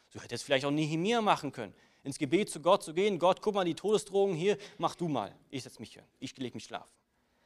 So 0.10 0.22
hätte 0.22 0.36
es 0.36 0.44
vielleicht 0.44 0.66
auch 0.66 0.72
Nehemiah 0.72 1.22
machen 1.22 1.52
können. 1.52 1.74
Ins 2.06 2.20
Gebet 2.20 2.52
zu 2.52 2.62
Gott 2.62 2.84
zu 2.84 2.94
gehen, 2.94 3.18
Gott, 3.18 3.42
guck 3.42 3.56
mal, 3.56 3.66
die 3.66 3.74
Todesdrohung 3.74 4.36
hier, 4.36 4.60
mach 4.78 4.94
du 4.94 5.08
mal. 5.08 5.36
Ich 5.50 5.64
setze 5.64 5.80
mich 5.80 5.94
hin, 5.94 6.04
ich 6.20 6.38
lege 6.38 6.56
mich 6.56 6.66
schlafen. 6.66 6.94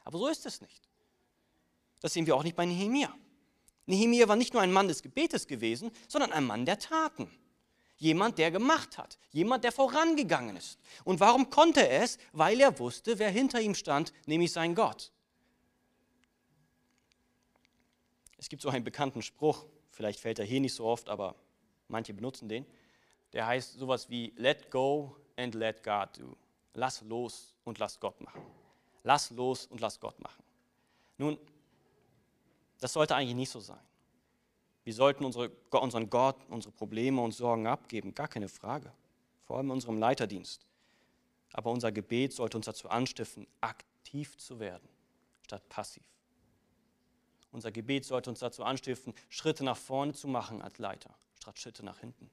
Aber 0.04 0.20
so 0.20 0.28
ist 0.28 0.46
es 0.46 0.60
nicht. 0.60 0.90
Das 2.02 2.12
sehen 2.12 2.26
wir 2.26 2.36
auch 2.36 2.44
nicht 2.44 2.58
bei 2.58 2.66
Nehemiah. 2.66 3.16
Nehemiah 3.86 4.28
war 4.28 4.36
nicht 4.36 4.54
nur 4.54 4.62
ein 4.62 4.74
Mann 4.74 4.90
des 4.90 5.02
Gebetes 5.02 5.48
gewesen, 5.48 5.92
sondern 6.10 6.34
ein 6.34 6.44
Mann 6.44 6.66
der 6.66 6.78
Taten. 6.78 7.32
Jemand, 7.96 8.38
der 8.38 8.52
gemacht 8.52 8.98
hat. 8.98 9.18
Jemand, 9.32 9.64
der 9.64 9.72
vorangegangen 9.72 10.58
ist. 10.58 10.78
Und 11.06 11.22
warum 11.22 11.50
konnte 11.50 11.88
er 11.88 12.04
es? 12.04 12.18
Weil 12.34 12.60
er 12.60 12.78
wusste, 12.80 13.18
wer 13.18 13.30
hinter 13.30 13.62
ihm 13.62 13.76
stand, 13.76 14.12
nämlich 14.26 14.52
sein 14.52 14.76
Gott. 14.76 15.14
Es 18.38 18.50
gibt 18.50 18.62
so 18.62 18.70
einen 18.70 18.84
bekannten 18.84 19.22
Spruch, 19.22 19.66
vielleicht 19.90 20.20
fällt 20.20 20.40
er 20.40 20.46
hier 20.46 20.60
nicht 20.60 20.74
so 20.74 20.86
oft, 20.86 21.08
aber 21.08 21.36
manche 21.88 22.14
benutzen 22.14 22.50
den. 22.50 22.66
Der 23.34 23.46
heißt 23.46 23.74
sowas 23.74 24.10
wie 24.10 24.34
Let 24.38 24.72
go 24.72 25.16
and 25.38 25.56
let 25.56 25.84
God 25.84 26.10
do. 26.18 26.36
Lass 26.74 27.02
los 27.02 27.54
und 27.64 27.78
lass 27.80 28.00
Gott 28.00 28.20
machen. 28.22 28.42
Lass 29.04 29.32
los 29.32 29.66
und 29.68 29.82
lass 29.82 30.00
Gott 30.00 30.20
machen. 30.20 30.44
Nun, 31.18 31.38
das 32.80 32.94
sollte 32.94 33.16
eigentlich 33.16 33.36
nicht 33.36 33.50
so 33.50 33.60
sein. 33.60 33.80
Wir 34.84 34.94
sollten 34.94 35.26
unsere, 35.26 35.50
unseren 35.72 36.10
Gott, 36.10 36.38
unsere 36.50 36.72
Probleme 36.74 37.22
und 37.22 37.32
Sorgen 37.32 37.68
abgeben, 37.68 38.14
gar 38.16 38.28
keine 38.28 38.48
Frage. 38.48 38.92
Vor 39.44 39.58
allem 39.58 39.68
in 39.68 39.72
unserem 39.74 39.98
Leiterdienst. 39.98 40.66
Aber 41.54 41.72
unser 41.72 41.92
Gebet 41.92 42.34
sollte 42.34 42.58
uns 42.58 42.66
dazu 42.66 42.90
anstiften, 42.90 43.48
aktiv 43.62 44.38
zu 44.38 44.60
werden, 44.60 44.88
statt 45.44 45.68
passiv. 45.70 46.04
Unser 47.52 47.72
Gebet 47.72 48.06
sollte 48.06 48.30
uns 48.30 48.40
dazu 48.40 48.64
anstiften, 48.64 49.14
Schritte 49.28 49.64
nach 49.64 49.78
vorne 49.78 50.14
zu 50.14 50.28
machen 50.28 50.62
als 50.62 50.78
Leiter, 50.78 51.14
statt 51.40 51.58
Schritte 51.58 51.84
nach 51.84 52.00
hinten. 52.00 52.30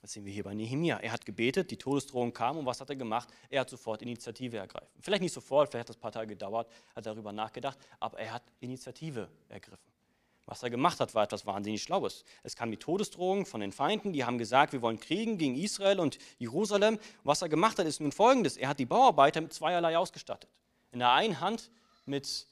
Das 0.00 0.12
sehen 0.12 0.24
wir 0.24 0.32
hier 0.32 0.44
bei 0.44 0.54
Nehemia. 0.54 0.98
Er 0.98 1.12
hat 1.12 1.26
gebetet, 1.26 1.70
die 1.70 1.76
Todesdrohung 1.76 2.32
kam 2.32 2.56
und 2.58 2.66
was 2.66 2.80
hat 2.80 2.88
er 2.88 2.96
gemacht? 2.96 3.28
Er 3.50 3.62
hat 3.62 3.70
sofort 3.70 4.00
Initiative 4.02 4.58
ergriffen. 4.58 4.88
Vielleicht 5.00 5.22
nicht 5.22 5.32
sofort, 5.32 5.70
vielleicht 5.70 5.88
hat 5.88 5.88
das 5.88 5.96
ein 5.96 6.00
paar 6.00 6.12
Tage 6.12 6.28
gedauert, 6.28 6.68
hat 6.94 7.04
darüber 7.04 7.32
nachgedacht, 7.32 7.78
aber 7.98 8.18
er 8.18 8.32
hat 8.32 8.42
Initiative 8.60 9.28
ergriffen. 9.48 9.88
Was 10.46 10.62
er 10.62 10.70
gemacht 10.70 10.98
hat, 10.98 11.14
war 11.14 11.24
etwas 11.24 11.44
wahnsinnig 11.44 11.82
Schlaues. 11.82 12.24
Es 12.42 12.56
kam 12.56 12.70
die 12.70 12.78
Todesdrohung 12.78 13.44
von 13.44 13.60
den 13.60 13.70
Feinden, 13.70 14.14
die 14.14 14.24
haben 14.24 14.38
gesagt, 14.38 14.72
wir 14.72 14.80
wollen 14.80 14.98
kriegen 14.98 15.36
gegen 15.36 15.56
Israel 15.56 16.00
und 16.00 16.18
Jerusalem. 16.38 16.98
Was 17.22 17.42
er 17.42 17.50
gemacht 17.50 17.78
hat, 17.78 17.86
ist 17.86 18.00
nun 18.00 18.12
folgendes. 18.12 18.56
Er 18.56 18.70
hat 18.70 18.78
die 18.78 18.86
Bauarbeiter 18.86 19.42
mit 19.42 19.52
zweierlei 19.52 19.98
ausgestattet. 19.98 20.48
In 20.90 21.00
der 21.00 21.12
einen 21.12 21.40
Hand 21.40 21.70
mit 22.06 22.46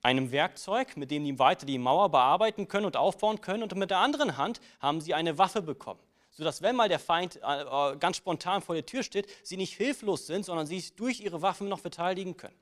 einem 0.00 0.32
Werkzeug, 0.32 0.96
mit 0.96 1.10
dem 1.10 1.24
die 1.24 1.38
weiter 1.38 1.66
die 1.66 1.76
Mauer 1.76 2.08
bearbeiten 2.08 2.66
können 2.66 2.86
und 2.86 2.96
aufbauen 2.96 3.42
können. 3.42 3.62
Und 3.62 3.74
mit 3.76 3.90
der 3.90 3.98
anderen 3.98 4.38
Hand 4.38 4.62
haben 4.80 5.02
sie 5.02 5.12
eine 5.12 5.36
Waffe 5.36 5.60
bekommen, 5.60 6.00
sodass, 6.32 6.62
wenn 6.62 6.76
mal 6.76 6.88
der 6.88 6.98
Feind 6.98 7.36
äh, 7.42 7.62
äh, 7.62 7.96
ganz 7.96 8.16
spontan 8.16 8.62
vor 8.62 8.74
der 8.74 8.86
Tür 8.86 9.02
steht, 9.02 9.28
sie 9.42 9.56
nicht 9.56 9.76
hilflos 9.76 10.26
sind, 10.26 10.44
sondern 10.44 10.66
sie 10.66 10.80
sich 10.80 10.94
durch 10.94 11.20
ihre 11.20 11.42
Waffen 11.42 11.68
noch 11.68 11.80
verteidigen 11.80 12.36
können. 12.36 12.56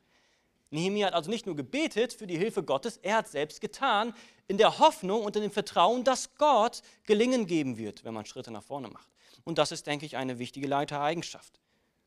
Nehemiah 0.70 1.08
hat 1.08 1.14
also 1.14 1.30
nicht 1.30 1.46
nur 1.46 1.56
gebetet 1.56 2.12
für 2.12 2.26
die 2.26 2.38
Hilfe 2.38 2.62
Gottes, 2.62 2.98
er 2.98 3.16
hat 3.16 3.28
selbst 3.28 3.60
getan, 3.60 4.14
in 4.46 4.58
der 4.58 4.78
Hoffnung 4.78 5.24
und 5.24 5.34
in 5.36 5.42
dem 5.42 5.50
Vertrauen, 5.50 6.04
dass 6.04 6.34
Gott 6.36 6.82
Gelingen 7.04 7.46
geben 7.46 7.76
wird, 7.76 8.04
wenn 8.04 8.14
man 8.14 8.26
Schritte 8.26 8.50
nach 8.50 8.62
vorne 8.62 8.88
macht. 8.88 9.08
Und 9.44 9.58
das 9.58 9.72
ist, 9.72 9.86
denke 9.86 10.06
ich, 10.06 10.16
eine 10.16 10.38
wichtige 10.38 10.66
Leitereigenschaft. 10.68 11.60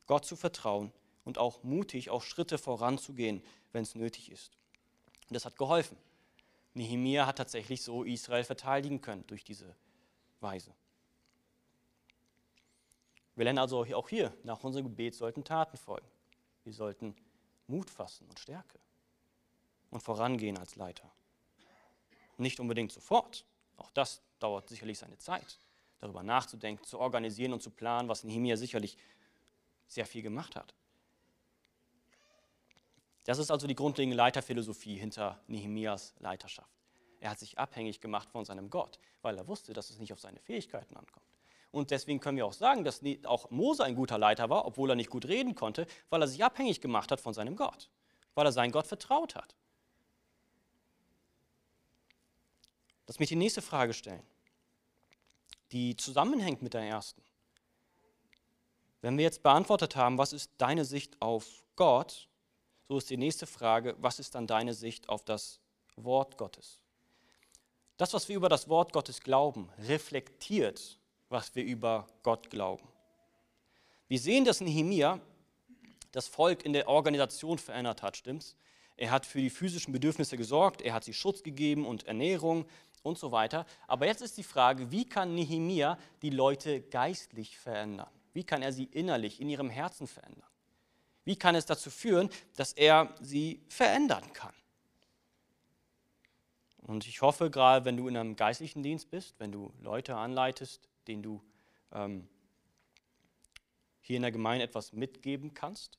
Gott 0.08 0.26
zu 0.26 0.36
vertrauen 0.36 0.91
und 1.26 1.38
auch 1.38 1.63
mutig 1.63 2.10
auch 2.10 2.21
Schritte 2.21 2.58
voranzugehen, 2.58 3.41
wenn 3.71 3.84
es 3.84 3.95
nötig 3.95 4.32
ist. 4.32 4.52
Und 5.30 5.36
das 5.36 5.45
hat 5.45 5.58
geholfen. 5.58 5.97
Nehemiah 6.73 7.26
hat 7.26 7.38
tatsächlich 7.38 7.82
so 7.82 8.04
Israel 8.04 8.43
verteidigen 8.43 9.02
können 9.02 9.26
durch 9.28 9.43
diese 9.43 9.76
Weise. 10.39 10.73
Wir 13.36 13.46
lernen 13.46 13.60
also 13.60 13.84
auch 13.84 14.10
hier, 14.10 14.36
nach 14.43 14.63
unserem 14.63 14.86
Gebet 14.86 15.15
sollten 15.15 15.43
Taten 15.43 15.78
folgen. 15.78 16.08
Wir 16.63 16.74
sollten 16.74 17.15
Mut 17.67 17.89
fassen 17.89 18.28
und 18.30 18.39
Stärke 18.39 18.80
und 19.89 20.02
vorangehen 20.02 20.58
als 20.58 20.76
Leiter. 20.76 21.12
Nicht 22.38 22.60
unbedingt 22.60 22.91
sofort. 22.91 23.46
Auch 23.78 23.91
das 23.91 24.22
dauert 24.39 24.69
sicherlich 24.69 25.00
seine 25.00 25.17
Zeit, 25.17 25.58
darüber 26.00 26.24
nachzudenken, 26.24 26.84
zu 26.86 27.00
organisieren 27.00 27.54
und 27.54 27.63
zu 27.63 27.72
planen, 27.72 28.10
was 28.10 28.24
Nehemiah 28.24 28.58
sicherlich 28.58 28.98
sehr 29.88 30.06
viel 30.06 30.22
gemacht 30.22 30.56
hat. 30.56 30.74
Das 33.24 33.38
ist 33.38 33.52
also 33.52 33.67
die 33.67 33.76
grundlegende 33.76 34.17
Leiterphilosophie 34.17 34.98
hinter 34.98 35.41
Nehemias 35.48 36.13
Leiterschaft. 36.19 36.69
Er 37.19 37.30
hat 37.30 37.39
sich 37.39 37.58
abhängig 37.58 38.02
gemacht 38.02 38.30
von 38.32 38.43
seinem 38.43 38.69
Gott, 38.69 39.00
weil 39.22 39.38
er 39.38 39.48
wusste, 39.48 39.72
dass 39.72 39.89
es 39.89 39.98
nicht 39.98 40.12
auf 40.12 40.19
seine 40.19 40.39
Fähigkeiten 40.39 40.98
ankommt. 40.98 41.26
Und 41.74 41.90
deswegen 41.90 42.20
können 42.20 42.38
wir 42.38 42.46
auch 42.46 42.54
sagen, 42.54 42.84
dass 42.84 43.02
auch 43.24 43.50
Mose 43.50 43.84
ein 43.84 43.96
guter 43.96 44.20
Leiter 44.20 44.48
war, 44.52 44.66
obwohl 44.66 44.92
er 44.92 44.96
nicht 44.96 45.10
gut 45.10 45.26
reden 45.26 45.56
konnte, 45.56 45.88
weil 46.12 46.22
er 46.22 46.28
sich 46.28 46.44
abhängig 46.44 46.82
gemacht 46.82 47.12
hat 47.12 47.20
von 47.20 47.34
seinem 47.34 47.56
Gott, 47.56 47.90
weil 48.36 48.46
er 48.46 48.52
seinen 48.52 48.72
Gott 48.72 48.86
vertraut 48.86 49.34
hat. 49.34 49.56
Lass 53.08 53.18
mich 53.18 53.30
die 53.30 53.36
nächste 53.36 53.64
Frage 53.64 53.96
stellen, 53.96 54.22
die 55.72 55.98
zusammenhängt 55.98 56.62
mit 56.62 56.76
der 56.76 56.84
ersten. 56.84 57.24
Wenn 59.02 59.18
wir 59.18 59.24
jetzt 59.24 59.42
beantwortet 59.42 59.96
haben, 59.96 60.20
was 60.20 60.32
ist 60.32 60.52
deine 60.60 60.86
Sicht 60.86 61.20
auf 61.24 61.64
Gott, 61.76 62.30
so 62.88 63.00
ist 63.00 63.10
die 63.10 63.18
nächste 63.18 63.48
Frage, 63.48 63.96
was 63.98 64.20
ist 64.20 64.36
dann 64.36 64.46
deine 64.46 64.76
Sicht 64.76 65.10
auf 65.10 65.26
das 65.26 65.60
Wort 65.96 66.38
Gottes? 66.38 66.80
Das, 67.98 68.14
was 68.14 68.30
wir 68.30 68.36
über 68.36 68.50
das 68.50 68.70
Wort 68.70 68.94
Gottes 68.94 69.22
glauben, 69.22 69.70
reflektiert, 69.80 71.00
was 71.34 71.54
wir 71.56 71.65
über 71.65 72.08
Gott 72.22 72.50
glauben. 72.50 72.88
Wir 74.08 74.19
sehen, 74.19 74.46
dass 74.46 74.62
Nehemia 74.62 75.19
das 76.12 76.28
Volk 76.28 76.63
in 76.63 76.74
der 76.74 76.88
Organisation 76.88 77.58
verändert 77.58 78.04
hat, 78.04 78.15
stimmt's? 78.15 78.56
Er 78.96 79.10
hat 79.10 79.26
für 79.26 79.39
die 79.39 79.50
physischen 79.50 79.91
Bedürfnisse 79.91 80.38
gesorgt, 80.38 80.84
er 80.84 80.93
hat 80.93 81.04
sie 81.04 81.13
Schutz 81.15 81.41
gegeben 81.41 81.88
und 81.88 82.06
Ernährung 82.06 82.65
und 83.02 83.17
so 83.17 83.32
weiter. 83.32 83.65
Aber 83.88 84.06
jetzt 84.06 84.22
ist 84.22 84.38
die 84.38 84.43
Frage, 84.43 84.91
wie 84.91 85.06
kann 85.06 85.34
Nehemia 85.34 85.98
die 86.22 86.30
Leute 86.30 86.82
geistlich 86.82 87.58
verändern? 87.58 88.10
Wie 88.34 88.43
kann 88.43 88.62
er 88.62 88.72
sie 88.72 88.86
innerlich 88.86 89.41
in 89.41 89.50
ihrem 89.50 89.72
Herzen 89.72 90.06
verändern? 90.06 90.48
Wie 91.26 91.36
kann 91.36 91.56
es 91.56 91.65
dazu 91.65 91.89
führen, 91.89 92.30
dass 92.56 92.74
er 92.74 93.15
sie 93.19 93.63
verändern 93.67 94.32
kann? 94.34 94.54
Und 96.78 97.08
ich 97.08 97.24
hoffe, 97.24 97.50
gerade 97.50 97.86
wenn 97.86 97.98
du 97.98 98.08
in 98.08 98.17
einem 98.17 98.36
geistlichen 98.36 98.84
Dienst 98.84 99.10
bist, 99.10 99.34
wenn 99.39 99.52
du 99.52 99.74
Leute 99.82 100.15
anleitest, 100.15 100.88
denen 101.08 101.24
du 101.24 101.44
ähm, 101.92 102.28
hier 104.02 104.18
in 104.18 104.22
der 104.22 104.32
Gemeinde 104.32 104.66
etwas 104.66 104.94
mitgeben 104.94 105.54
kannst, 105.54 105.98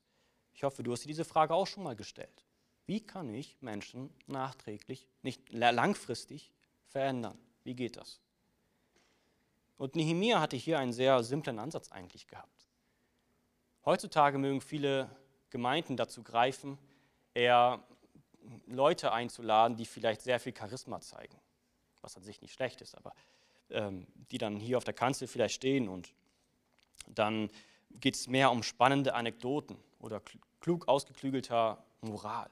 ich 0.53 0.63
hoffe, 0.63 0.83
du 0.83 0.91
hast 0.93 1.03
dir 1.03 1.09
diese 1.09 1.25
Frage 1.25 1.53
auch 1.53 1.67
schon 1.67 1.83
mal 1.83 1.95
gestellt. 1.95 2.45
Wie 2.85 3.05
kann 3.05 3.33
ich 3.33 3.61
Menschen 3.61 4.13
nachträglich, 4.27 5.09
nicht 5.21 5.51
langfristig 5.51 6.51
verändern? 6.87 7.37
Wie 7.63 7.75
geht 7.75 7.97
das? 7.97 8.21
Und 9.77 9.95
Nehemiah 9.95 10.39
hatte 10.39 10.55
hier 10.55 10.79
einen 10.79 10.93
sehr 10.93 11.23
simplen 11.23 11.59
Ansatz 11.59 11.91
eigentlich 11.91 12.27
gehabt. 12.27 12.67
Heutzutage 13.83 14.37
mögen 14.37 14.61
viele 14.61 15.13
Gemeinden 15.49 15.97
dazu 15.97 16.23
greifen, 16.23 16.77
eher 17.33 17.83
Leute 18.67 19.11
einzuladen, 19.11 19.75
die 19.75 19.85
vielleicht 19.85 20.21
sehr 20.21 20.39
viel 20.39 20.55
Charisma 20.55 21.01
zeigen, 21.01 21.37
was 22.01 22.15
an 22.15 22.23
sich 22.23 22.41
nicht 22.41 22.53
schlecht 22.53 22.81
ist, 22.81 22.95
aber 22.95 23.13
die 23.69 24.37
dann 24.37 24.59
hier 24.59 24.77
auf 24.77 24.83
der 24.83 24.93
Kanzel 24.93 25.27
vielleicht 25.27 25.55
stehen 25.55 25.89
und 25.89 26.13
dann 27.07 27.49
geht 27.91 28.15
es 28.15 28.27
mehr 28.27 28.51
um 28.51 28.63
spannende 28.63 29.13
Anekdoten 29.13 29.77
oder 29.99 30.21
klug 30.59 30.87
ausgeklügelter 30.87 31.83
Moral. 32.01 32.49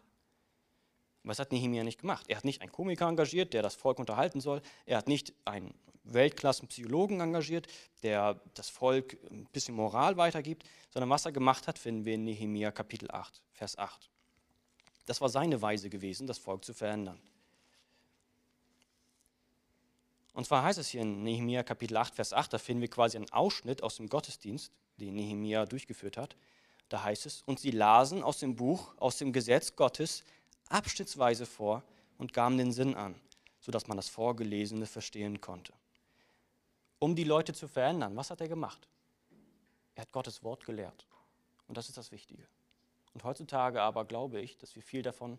Was 1.23 1.39
hat 1.39 1.52
Nehemiah 1.52 1.84
nicht 1.84 2.02
gemacht? 2.02 2.26
Er 2.28 2.38
hat 2.38 2.45
nicht 2.45 2.62
einen 2.62 2.71
Komiker 2.71 3.08
engagiert, 3.08 3.54
der 3.54 3.62
das 3.62 3.76
Volk 3.76 3.99
unterhalten 3.99 4.41
soll. 4.41 4.62
Er 4.86 4.97
hat 4.97 5.08
nicht 5.08 5.34
einen 5.45 5.73
Weltklassen-Psychologen 6.04 7.21
engagiert, 7.21 7.67
der 8.04 8.41
das 8.56 8.69
Volk 8.69 9.17
ein 9.32 9.45
bisschen 9.54 9.76
Moral 9.76 10.17
weitergibt, 10.17 10.67
sondern 10.89 11.10
was 11.10 11.26
er 11.26 11.32
gemacht 11.32 11.67
hat, 11.67 11.80
finden 11.80 12.04
wir 12.04 12.15
in 12.15 12.26
Nehemiah 12.26 12.71
Kapitel 12.71 13.10
8, 13.10 13.41
Vers 13.54 13.78
8. 13.78 14.10
Das 15.06 15.21
war 15.21 15.30
seine 15.30 15.62
Weise 15.62 15.89
gewesen, 15.89 16.28
das 16.28 16.38
Volk 16.38 16.65
zu 16.65 16.73
verändern. 16.73 17.19
Und 20.34 20.46
zwar 20.46 20.63
heißt 20.63 20.80
es 20.80 20.89
hier 20.89 21.02
in 21.02 21.24
Nehemiah 21.24 21.63
Kapitel 21.63 21.96
8, 21.96 22.15
Vers 22.15 22.34
8, 22.34 22.54
da 22.54 22.58
finden 22.58 22.82
wir 22.82 22.89
quasi 22.89 23.17
einen 23.17 23.32
Ausschnitt 23.32 23.84
aus 23.84 23.98
dem 23.98 24.10
Gottesdienst, 24.10 24.72
den 24.98 25.15
Nehemiah 25.15 25.65
durchgeführt 25.65 26.17
hat. 26.17 26.36
Da 26.89 27.04
heißt 27.04 27.26
es, 27.26 27.43
und 27.43 27.60
sie 27.60 27.72
lasen 27.72 28.24
aus 28.24 28.39
dem 28.39 28.56
Buch, 28.56 28.96
aus 28.98 29.17
dem 29.17 29.32
Gesetz 29.32 29.76
Gottes, 29.76 30.24
abschnittsweise 30.69 31.46
vor 31.46 31.84
und 32.17 32.34
gaben 32.34 32.58
den 32.58 32.72
Sinn 32.72 32.96
an, 32.96 33.15
sodass 33.60 33.88
man 33.88 33.98
das 33.98 34.10
Vorgelesene 34.10 34.86
verstehen 34.86 35.39
konnte. 35.39 35.74
Um 37.00 37.15
die 37.15 37.24
Leute 37.24 37.54
zu 37.54 37.67
verändern, 37.67 38.15
was 38.15 38.32
hat 38.32 38.41
er 38.41 38.48
gemacht? 38.48 38.88
Er 39.96 40.02
hat 40.02 40.12
Gottes 40.12 40.43
Wort 40.43 40.65
gelehrt. 40.65 41.06
Und 41.67 41.78
das 41.78 41.89
ist 41.89 41.98
das 41.98 42.12
Wichtige. 42.12 42.48
Und 43.13 43.24
heutzutage 43.24 43.82
aber 43.82 44.06
glaube 44.06 44.41
ich, 44.41 44.58
dass 44.58 44.76
wir 44.76 44.82
viel 44.82 45.04
davon 45.04 45.38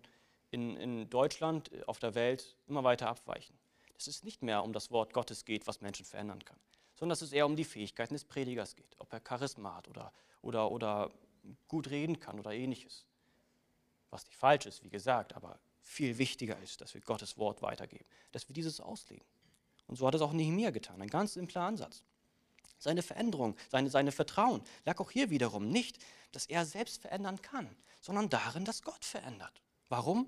in, 0.50 0.76
in 0.76 1.10
Deutschland, 1.10 1.72
äh, 1.72 1.82
auf 1.86 1.98
der 1.98 2.14
Welt 2.14 2.56
immer 2.68 2.84
weiter 2.84 3.08
abweichen. 3.08 3.56
Dass 3.94 4.06
es 4.06 4.22
nicht 4.22 4.42
mehr 4.42 4.62
um 4.64 4.72
das 4.72 4.90
Wort 4.90 5.12
Gottes 5.12 5.44
geht, 5.44 5.66
was 5.66 5.80
Menschen 5.80 6.04
verändern 6.04 6.44
kann, 6.44 6.58
sondern 6.94 7.10
dass 7.10 7.22
es 7.22 7.32
eher 7.32 7.46
um 7.46 7.56
die 7.56 7.64
Fähigkeiten 7.64 8.14
des 8.14 8.24
Predigers 8.24 8.76
geht, 8.76 8.96
ob 8.98 9.12
er 9.12 9.22
Charisma 9.26 9.76
hat 9.76 9.88
oder, 9.88 10.12
oder, 10.42 10.70
oder 10.70 11.10
gut 11.68 11.90
reden 11.90 12.18
kann 12.18 12.38
oder 12.38 12.52
ähnliches. 12.52 13.04
Was 14.10 14.26
nicht 14.26 14.36
falsch 14.36 14.66
ist, 14.66 14.84
wie 14.84 14.90
gesagt, 14.90 15.34
aber 15.34 15.58
viel 15.80 16.18
wichtiger 16.18 16.58
ist, 16.60 16.80
dass 16.80 16.94
wir 16.94 17.00
Gottes 17.00 17.36
Wort 17.38 17.62
weitergeben, 17.62 18.04
dass 18.32 18.48
wir 18.48 18.54
dieses 18.54 18.80
auslegen. 18.80 19.24
Und 19.86 19.96
so 19.96 20.06
hat 20.06 20.14
es 20.14 20.22
auch 20.22 20.32
Nehemiah 20.32 20.70
getan, 20.70 21.00
ein 21.02 21.10
ganz 21.10 21.34
simpler 21.34 21.62
Ansatz. 21.62 22.04
Seine 22.78 23.02
Veränderung, 23.02 23.56
seine, 23.70 23.90
seine 23.90 24.12
Vertrauen 24.12 24.62
lag 24.84 24.98
auch 25.00 25.10
hier 25.10 25.30
wiederum 25.30 25.68
nicht, 25.68 25.98
dass 26.32 26.46
er 26.46 26.66
selbst 26.66 27.00
verändern 27.00 27.40
kann, 27.40 27.68
sondern 28.00 28.28
darin, 28.28 28.64
dass 28.64 28.82
Gott 28.82 29.04
verändert. 29.04 29.62
Warum? 29.88 30.26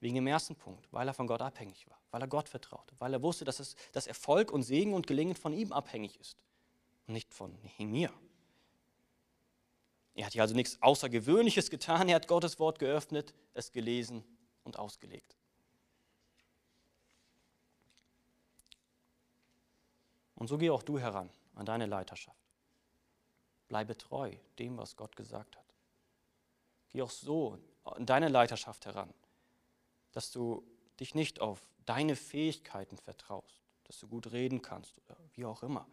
Wegen 0.00 0.14
dem 0.14 0.26
ersten 0.26 0.54
Punkt, 0.54 0.86
weil 0.92 1.08
er 1.08 1.14
von 1.14 1.26
Gott 1.26 1.40
abhängig 1.40 1.88
war, 1.88 1.98
weil 2.10 2.20
er 2.20 2.28
Gott 2.28 2.48
vertraute, 2.48 2.94
weil 2.98 3.12
er 3.12 3.22
wusste, 3.22 3.44
dass, 3.44 3.60
es, 3.60 3.76
dass 3.92 4.06
Erfolg 4.06 4.52
und 4.52 4.62
Segen 4.62 4.92
und 4.94 5.06
Gelingen 5.06 5.34
von 5.34 5.52
ihm 5.52 5.72
abhängig 5.72 6.20
ist 6.20 6.44
und 7.06 7.14
nicht 7.14 7.32
von 7.32 7.56
Nehemiah. 7.62 8.12
Er 10.14 10.26
hat 10.26 10.32
hier 10.32 10.42
also 10.42 10.54
nichts 10.54 10.80
Außergewöhnliches 10.82 11.70
getan, 11.70 12.08
er 12.08 12.16
hat 12.16 12.28
Gottes 12.28 12.58
Wort 12.58 12.78
geöffnet, 12.78 13.34
es 13.54 13.72
gelesen 13.72 14.24
und 14.64 14.78
ausgelegt. 14.78 15.36
Und 20.36 20.48
so 20.48 20.58
geh 20.58 20.70
auch 20.70 20.82
du 20.82 20.98
heran 20.98 21.30
an 21.54 21.66
deine 21.66 21.86
Leiterschaft. 21.86 22.36
Bleibe 23.68 23.96
treu 23.96 24.32
dem, 24.58 24.76
was 24.76 24.96
Gott 24.96 25.16
gesagt 25.16 25.56
hat. 25.56 25.64
Geh 26.90 27.02
auch 27.02 27.10
so 27.10 27.58
an 27.84 28.06
deine 28.06 28.28
Leiterschaft 28.28 28.86
heran, 28.86 29.12
dass 30.16 30.30
du 30.30 30.66
dich 30.98 31.14
nicht 31.14 31.42
auf 31.42 31.68
deine 31.84 32.16
Fähigkeiten 32.16 32.96
vertraust, 32.96 33.60
dass 33.84 33.98
du 34.00 34.08
gut 34.08 34.32
reden 34.32 34.62
kannst 34.62 34.96
oder 35.04 35.14
wie 35.34 35.44
auch 35.44 35.62
immer, 35.62 35.86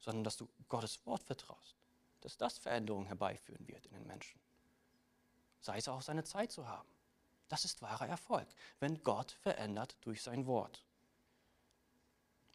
sondern 0.00 0.24
dass 0.24 0.36
du 0.36 0.48
Gottes 0.68 1.06
Wort 1.06 1.22
vertraust, 1.22 1.76
dass 2.22 2.36
das 2.36 2.58
Veränderung 2.58 3.06
herbeiführen 3.06 3.68
wird 3.68 3.86
in 3.86 3.92
den 3.92 4.04
Menschen. 4.08 4.40
Sei 5.60 5.78
es 5.78 5.86
auch 5.86 6.02
seine 6.02 6.24
Zeit 6.24 6.50
zu 6.50 6.66
haben. 6.66 6.88
Das 7.46 7.64
ist 7.64 7.82
wahrer 7.82 8.08
Erfolg, 8.08 8.48
wenn 8.80 9.00
Gott 9.04 9.30
verändert 9.30 9.96
durch 10.00 10.22
sein 10.22 10.48
Wort. 10.48 10.82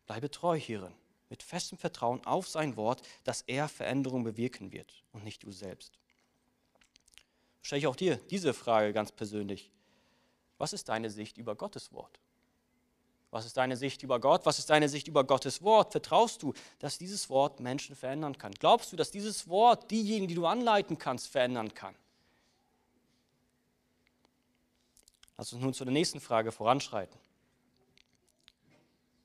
Bleibe 0.08 0.30
treu 0.30 0.58
hierin 0.60 0.94
mit 1.30 1.42
festem 1.42 1.78
Vertrauen 1.78 2.26
auf 2.26 2.50
sein 2.50 2.76
Wort, 2.76 3.02
dass 3.24 3.44
er 3.44 3.70
Veränderung 3.70 4.26
bewirken 4.26 4.74
wird 4.74 5.06
und 5.14 5.24
nicht 5.24 5.44
du 5.44 5.54
selbst. 5.54 5.98
Stelle 7.62 7.80
ich 7.80 7.88
auch 7.88 7.96
dir 7.96 8.18
diese 8.18 8.54
Frage 8.54 8.92
ganz 8.92 9.14
persönlich. 9.14 9.72
Was 10.58 10.74
ist 10.74 10.90
deine 10.90 11.10
Sicht 11.10 11.38
über 11.38 11.56
Gottes 11.56 11.92
Wort? 11.92 12.20
Was 13.30 13.46
ist 13.46 13.58
deine 13.58 13.76
Sicht 13.76 14.04
über 14.04 14.20
Gott? 14.20 14.46
Was 14.46 14.58
ist 14.58 14.70
deine 14.70 14.88
Sicht 14.88 15.08
über 15.08 15.24
Gottes 15.24 15.62
Wort? 15.62 15.92
Vertraust 15.92 16.42
du, 16.44 16.54
dass 16.80 16.98
dieses 16.98 17.30
Wort 17.30 17.60
Menschen 17.60 17.96
verändern 17.96 18.38
kann? 18.38 18.54
Glaubst 18.54 18.92
du, 18.92 18.96
dass 18.96 19.12
dieses 19.12 19.48
Wort 19.50 19.92
diejenigen, 19.92 20.28
die 20.28 20.36
du 20.36 20.46
anleiten 20.46 20.98
kannst, 20.98 21.28
verändern 21.28 21.74
kann? 21.74 21.94
Lass 25.38 25.54
uns 25.54 25.62
nun 25.62 25.74
zu 25.74 25.84
der 25.84 25.94
nächsten 25.94 26.20
Frage 26.20 26.52
voranschreiten. 26.52 27.20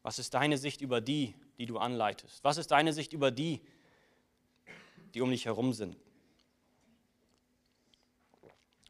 Was 0.03 0.19
ist 0.19 0.35
deine 0.35 0.59
Sicht 0.59 0.81
über 0.81 1.01
die, 1.01 1.35
die 1.59 1.67
du 1.67 1.79
anleitest? 1.79 2.43
Was 2.43 2.57
ist 2.57 2.71
deine 2.73 2.93
Sicht 2.93 3.13
über 3.13 3.31
die, 3.31 3.61
die 5.15 5.21
um 5.21 5.31
dich 5.31 5.47
herum 5.47 5.73
sind? 5.73 5.97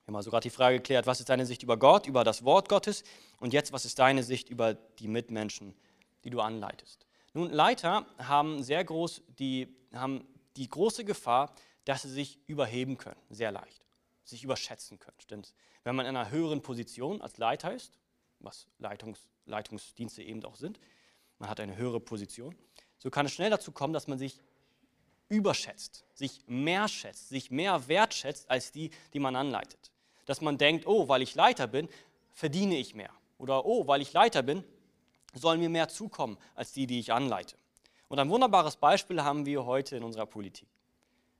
Wir 0.05 0.09
haben 0.09 0.17
also 0.17 0.31
gerade 0.31 0.43
die 0.43 0.51
Frage 0.51 0.79
geklärt, 0.79 1.07
was 1.07 1.21
ist 1.21 1.29
deine 1.29 1.47
Sicht 1.47 1.63
über 1.63 1.77
Gott, 1.77 2.07
über 2.07 2.25
das 2.25 2.45
Wort 2.45 2.69
Gottes 2.69 3.05
und 3.39 3.53
jetzt, 3.53 3.73
was 3.73 3.85
ist 3.85 3.99
deine 3.99 4.25
Sicht 4.25 4.49
über 4.49 4.75
die 4.75 5.07
Mitmenschen, 5.07 5.75
die 6.25 6.31
du 6.31 6.41
anleitest? 6.41 7.07
Nun, 7.35 7.51
Leiter 7.51 8.05
haben 8.19 8.63
sehr 8.63 8.85
groß 8.85 9.23
die, 9.39 9.69
haben 9.95 10.27
die 10.57 10.69
große 10.69 11.05
Gefahr, 11.05 11.55
dass 11.85 12.03
sie 12.03 12.11
sich 12.11 12.41
überheben 12.47 12.99
können, 12.99 13.21
sehr 13.31 13.53
leicht, 13.53 13.87
sich 14.25 14.43
überschätzen 14.43 14.99
können, 14.99 15.21
stimmt. 15.21 15.55
Wenn 15.85 15.95
man 15.95 16.07
in 16.07 16.17
einer 16.17 16.31
höheren 16.31 16.63
Position 16.63 17.23
als 17.23 17.39
Leiter 17.39 17.73
ist, 17.73 17.99
was 18.41 18.67
Leitungs, 18.79 19.29
Leitungsdienste 19.47 20.23
eben 20.23 20.45
auch 20.45 20.57
sind, 20.57 20.81
man 21.39 21.49
hat 21.49 21.61
eine 21.61 21.77
höhere 21.77 22.01
Position, 22.01 22.57
so 22.99 23.09
kann 23.09 23.27
es 23.27 23.33
schnell 23.33 23.51
dazu 23.51 23.71
kommen, 23.71 23.93
dass 23.93 24.09
man 24.09 24.19
sich 24.19 24.41
überschätzt, 25.29 26.05
sich 26.13 26.43
mehr 26.47 26.89
schätzt, 26.89 27.31
sich 27.31 27.51
mehr 27.51 27.89
wertschätzt 27.89 28.51
als 28.51 28.73
die, 28.73 28.91
die 29.15 29.19
man 29.19 29.35
anleitet. 29.35 29.92
Dass 30.27 30.41
man 30.41 30.59
denkt, 30.59 30.87
oh, 30.87 31.09
weil 31.09 31.23
ich 31.23 31.35
Leiter 31.35 31.67
bin, 31.67 31.89
verdiene 32.33 32.77
ich 32.77 32.95
mehr. 32.95 33.11
Oder 33.39 33.65
oh, 33.65 33.87
weil 33.87 34.01
ich 34.01 34.13
Leiter 34.13 34.43
bin, 34.43 34.65
sollen 35.35 35.61
mir 35.61 35.71
mehr 35.71 35.89
zukommen 35.89 36.39
als 36.55 36.73
die, 36.73 36.87
die 36.87 37.01
ich 37.01 37.13
anleite. 37.13 37.57
Und 38.09 38.19
ein 38.19 38.29
wunderbares 38.29 38.77
Beispiel 38.77 39.23
haben 39.23 39.47
wir 39.47 39.65
heute 39.65 39.97
in 39.97 40.05
unserer 40.05 40.27
Politik. 40.27 40.69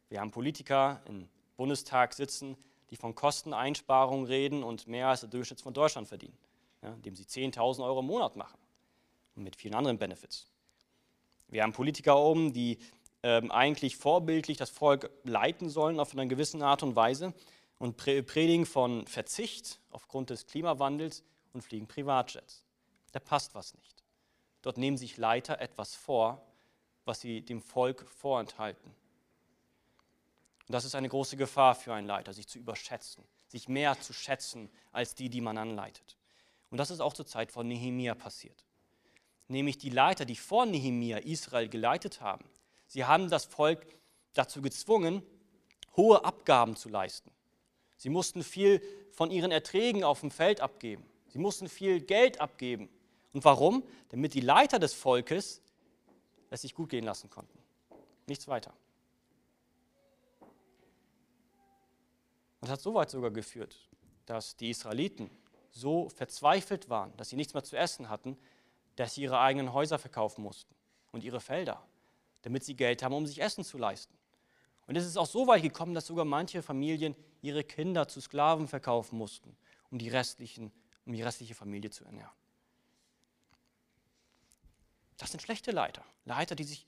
Wir 0.09 0.21
haben 0.21 0.31
Politiker 0.31 1.01
im 1.07 1.29
Bundestag 1.57 2.15
sitzen, 2.15 2.57
die 2.91 2.97
von 2.97 3.15
Kosteneinsparungen 3.15 4.27
reden 4.27 4.63
und 4.63 4.87
mehr 4.87 5.09
als 5.09 5.21
der 5.21 5.29
Durchschnitt 5.29 5.61
von 5.61 5.75
Deutschland 5.75 6.09
verdienen, 6.09 6.37
ja, 6.83 6.93
indem 6.93 7.15
sie 7.15 7.25
10.000 7.25 7.85
Euro 7.85 8.01
im 8.01 8.07
Monat 8.07 8.37
machen 8.37 8.59
und 9.37 9.45
mit 9.45 9.57
vielen 9.57 9.75
anderen 9.75 9.99
Benefits. 9.99 10.47
Wir 11.49 11.63
haben 11.63 11.73
Politiker 11.73 12.19
oben, 12.19 12.53
die 12.53 12.79
ähm, 13.23 13.51
eigentlich 13.51 13.97
vorbildlich 13.97 14.57
das 14.57 14.71
Volk 14.71 15.11
leiten 15.25 15.69
sollen 15.69 16.01
auf 16.01 16.13
eine 16.13 16.27
gewisse 16.27 16.63
Art 16.65 16.83
und 16.83 16.97
Weise 16.97 17.35
und 17.83 17.97
predigen 17.97 18.65
von 18.65 19.07
Verzicht 19.07 19.81
aufgrund 19.91 20.31
des 20.31 20.47
Klimawandels 20.47 21.25
und 21.53 21.63
fliegen 21.63 21.89
Privatjets. 21.89 22.65
Da 23.11 23.19
passt 23.19 23.55
was 23.55 23.75
nicht. 23.75 24.05
Dort 24.63 24.79
nehmen 24.79 24.97
sich 24.97 25.17
Leiter 25.17 25.61
etwas 25.61 25.95
vor, 25.95 26.47
was 27.05 27.21
sie 27.21 27.43
dem 27.43 27.61
Volk 27.61 28.09
vorenthalten. 28.09 28.95
Und 30.69 30.73
das 30.73 30.85
ist 30.85 30.95
eine 30.95 31.09
große 31.09 31.37
Gefahr 31.37 31.75
für 31.75 31.93
einen 31.93 32.07
Leiter, 32.07 32.33
sich 32.33 32.47
zu 32.47 32.59
überschätzen, 32.59 33.25
sich 33.49 33.69
mehr 33.69 34.01
zu 34.01 34.13
schätzen 34.13 34.71
als 34.93 35.17
die, 35.17 35.29
die 35.29 35.41
man 35.41 35.59
anleitet. 35.59 36.17
Und 36.71 36.79
das 36.79 36.91
ist 36.91 37.01
auch 37.01 37.15
zur 37.15 37.27
Zeit 37.27 37.51
von 37.51 37.67
Nehemia 37.67 38.15
passiert 38.15 38.65
nämlich 39.49 39.79
die 39.79 39.91
Leiter, 39.91 40.25
die 40.25 40.37
vor 40.37 40.67
Nehemia 40.67 41.19
Israel 41.19 41.69
geleitet 41.69 42.21
haben. 42.21 42.45
Sie 42.87 43.05
haben 43.05 43.31
das 43.31 43.45
Volk 43.45 43.87
dazu 44.33 44.63
gezwungen, 44.63 45.23
hohe 45.97 46.25
Abgaben 46.25 46.75
zu 46.75 46.89
leisten. 46.89 47.31
Sie 48.03 48.09
mussten 48.09 48.43
viel 48.43 48.83
von 49.13 49.31
ihren 49.31 49.53
Erträgen 49.53 50.03
auf 50.03 50.19
dem 50.23 50.33
Feld 50.33 50.61
abgeben. 50.61 51.05
Sie 51.29 51.39
mussten 51.39 51.69
viel 51.69 52.01
Geld 52.01 52.41
abgeben. 52.41 52.89
Und 53.33 53.45
warum? 53.45 53.85
Damit 54.09 54.35
die 54.35 54.41
Leiter 54.41 54.81
des 54.81 54.93
Volkes 54.93 55.63
es 56.51 56.63
sich 56.63 56.75
gut 56.75 56.89
gehen 56.89 57.05
lassen 57.05 57.31
konnten. 57.31 57.57
Nichts 58.27 58.49
weiter. 58.49 58.75
Und 62.61 62.71
hat 62.71 62.81
so 62.81 62.93
weit 62.93 63.09
sogar 63.09 63.31
geführt, 63.31 63.79
dass 64.27 64.57
die 64.57 64.71
Israeliten 64.71 65.31
so 65.71 66.09
verzweifelt 66.09 66.89
waren, 66.89 67.17
dass 67.17 67.29
sie 67.29 67.37
nichts 67.37 67.55
mehr 67.55 67.63
zu 67.63 67.77
essen 67.77 68.09
hatten, 68.09 68.37
dass 68.97 69.15
sie 69.15 69.23
ihre 69.23 69.39
eigenen 69.39 69.73
Häuser 69.73 70.01
verkaufen 70.01 70.43
mussten 70.43 70.75
und 71.13 71.23
ihre 71.23 71.41
Felder, 71.41 71.81
damit 72.43 72.65
sie 72.65 72.75
Geld 72.75 73.05
haben, 73.05 73.15
um 73.15 73.29
sich 73.29 73.41
Essen 73.41 73.63
zu 73.63 73.79
leisten. 73.79 74.13
Und 74.87 74.97
es 74.97 75.07
ist 75.07 75.17
auch 75.17 75.27
so 75.27 75.47
weit 75.47 75.63
gekommen, 75.63 75.95
dass 75.95 76.07
sogar 76.07 76.25
manche 76.25 76.63
Familien 76.63 77.15
ihre 77.41 77.65
Kinder 77.65 78.09
zu 78.09 78.21
Sklaven 78.21 78.69
verkaufen 78.69 79.17
mussten, 79.17 79.57
um 79.91 79.99
die, 79.99 80.09
restlichen, 80.09 80.73
um 81.07 81.13
die 81.13 81.23
restliche 81.23 81.55
Familie 81.55 81.91
zu 81.91 82.05
ernähren. 82.05 82.33
Das 85.19 85.31
sind 85.31 85.41
schlechte 85.41 85.71
Leiter. 85.71 86.05
Leiter, 86.25 86.55
die 86.55 86.65
sich 86.65 86.87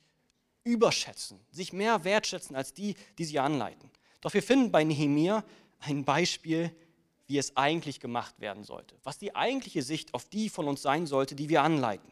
überschätzen, 0.64 1.38
sich 1.50 1.72
mehr 1.72 2.04
wertschätzen 2.04 2.57
als 2.57 2.72
die, 2.72 2.96
die 3.18 3.24
sie 3.24 3.38
anleiten. 3.38 3.90
Doch 4.20 4.35
wir 4.35 4.42
finden 4.42 4.72
bei 4.72 4.83
Nehemia 4.83 5.44
ein 5.80 6.04
Beispiel, 6.04 6.74
wie 7.26 7.38
es 7.38 7.57
eigentlich 7.57 8.00
gemacht 8.00 8.40
werden 8.40 8.64
sollte, 8.64 8.96
was 9.02 9.18
die 9.18 9.35
eigentliche 9.35 9.83
Sicht 9.83 10.14
auf 10.14 10.28
die 10.28 10.48
von 10.48 10.66
uns 10.68 10.83
sein 10.83 11.07
sollte, 11.07 11.35
die 11.35 11.48
wir 11.48 11.62
anleiten. 11.62 12.11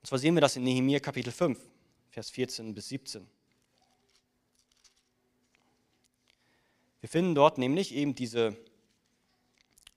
Und 0.00 0.06
zwar 0.06 0.18
sehen 0.18 0.34
wir 0.34 0.40
das 0.40 0.56
in 0.56 0.64
Nehemia 0.64 1.00
Kapitel 1.00 1.32
5, 1.32 1.58
Vers 2.10 2.30
14 2.30 2.74
bis 2.74 2.88
17. 2.88 3.28
Wir 7.00 7.08
finden 7.08 7.34
dort 7.34 7.58
nämlich 7.58 7.94
eben 7.94 8.14
diese 8.14 8.56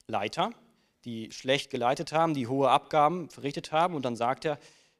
Leiter, 0.07 0.51
die 1.05 1.31
schlecht 1.31 1.71
geleitet 1.71 2.11
haben, 2.11 2.33
die 2.33 2.47
hohe 2.47 2.69
Abgaben 2.69 3.29
verrichtet 3.29 3.71
haben. 3.71 3.95
Und 3.95 4.03
dann 4.03 4.15
sagt 4.15 4.45
er 4.45 4.59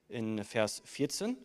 in 0.10 0.44
Vers 0.44 0.82
14, 0.86 1.38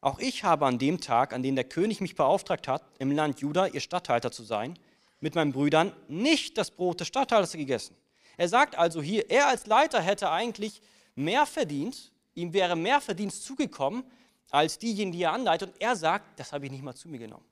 auch 0.00 0.18
ich 0.18 0.44
habe 0.44 0.66
an 0.66 0.78
dem 0.78 1.00
Tag, 1.00 1.32
an 1.32 1.42
dem 1.42 1.54
der 1.54 1.64
König 1.64 2.00
mich 2.00 2.14
beauftragt 2.14 2.68
hat, 2.68 2.82
im 2.98 3.10
Land 3.10 3.40
Juda 3.40 3.66
ihr 3.66 3.80
Statthalter 3.80 4.30
zu 4.30 4.44
sein, 4.44 4.78
mit 5.20 5.34
meinen 5.34 5.52
Brüdern 5.52 5.92
nicht 6.08 6.58
das 6.58 6.70
Brot 6.70 7.00
des 7.00 7.08
Statthalters 7.08 7.52
gegessen. 7.52 7.96
Er 8.36 8.48
sagt 8.48 8.76
also 8.76 9.00
hier, 9.00 9.30
er 9.30 9.48
als 9.48 9.66
Leiter 9.66 10.00
hätte 10.00 10.30
eigentlich 10.30 10.82
mehr 11.14 11.46
verdient, 11.46 12.12
ihm 12.34 12.52
wäre 12.52 12.76
mehr 12.76 13.00
Verdienst 13.00 13.44
zugekommen, 13.44 14.04
als 14.50 14.78
diejenigen, 14.78 15.12
die 15.12 15.22
er 15.22 15.32
anleitet. 15.32 15.70
Und 15.72 15.80
er 15.80 15.96
sagt, 15.96 16.38
das 16.38 16.52
habe 16.52 16.66
ich 16.66 16.70
nicht 16.70 16.84
mal 16.84 16.94
zu 16.94 17.08
mir 17.08 17.18
genommen. 17.18 17.44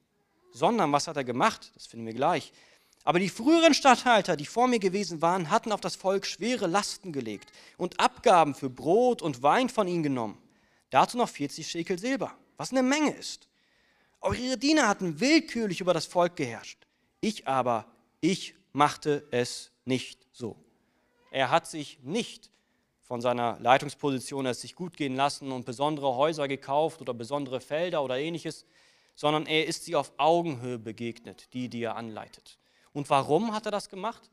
Sondern 0.55 0.91
was 0.93 1.09
hat 1.09 1.19
er 1.19 1.25
gemacht? 1.25 1.73
Das 1.75 1.87
finden 1.87 2.07
wir 2.07 2.15
gleich. 2.15 2.53
Aber 3.03 3.19
die 3.19 3.29
früheren 3.29 3.75
Statthalter, 3.75 4.37
die 4.37 4.47
vor 4.47 4.67
mir 4.67 4.79
gewesen 4.79 5.21
waren, 5.21 5.51
hatten 5.51 5.73
auf 5.73 5.81
das 5.83 5.97
Volk 5.97 6.25
schwere 6.25 6.67
Lasten 6.67 7.13
gelegt 7.13 7.53
und 7.77 8.01
Abgaben 8.01 8.55
für 8.55 8.71
Brot 8.71 9.21
und 9.21 9.43
Wein 9.43 9.69
von 9.69 9.87
ihnen 9.87 10.03
genommen. 10.03 10.39
Dazu 10.89 11.19
noch 11.19 11.29
40 11.29 11.69
Schekel 11.69 11.99
Silber, 11.99 12.33
was 12.57 12.71
eine 12.71 12.83
Menge 12.83 13.11
ist. 13.15 13.47
Auch 14.21 14.33
ihre 14.33 14.57
Diener 14.57 14.89
hatten 14.89 15.21
willkürlich 15.21 15.83
über 15.83 15.93
das 15.93 16.07
Volk 16.07 16.37
geherrscht. 16.37 16.87
Ich 17.21 17.47
aber, 17.47 17.85
ich 18.23 18.55
machte 18.73 19.27
es 19.33 19.71
nicht 19.85 20.27
so. 20.33 20.57
Er 21.31 21.51
hat 21.51 21.67
sich 21.67 21.99
nicht 22.03 22.51
von 23.03 23.21
seiner 23.21 23.59
Leitungsposition 23.61 24.47
es 24.47 24.63
sich 24.63 24.75
gut 24.75 24.97
gehen 24.97 25.15
lassen 25.15 25.53
und 25.53 25.67
besondere 25.67 26.15
Häuser 26.17 26.49
gekauft 26.49 27.03
oder 27.03 27.13
besondere 27.13 27.61
Felder 27.61 28.03
oder 28.03 28.19
ähnliches, 28.19 28.65
sondern 29.15 29.47
er 29.47 29.67
ist 29.67 29.85
sie 29.85 29.97
auf 29.97 30.13
Augenhöhe 30.17 30.79
begegnet, 30.79 31.53
die, 31.53 31.69
die 31.69 31.83
er 31.83 31.97
anleitet. 31.97 32.59
Und 32.93 33.11
warum 33.11 33.53
hat 33.53 33.67
er 33.67 33.73
das 33.73 33.89
gemacht? 33.89 34.31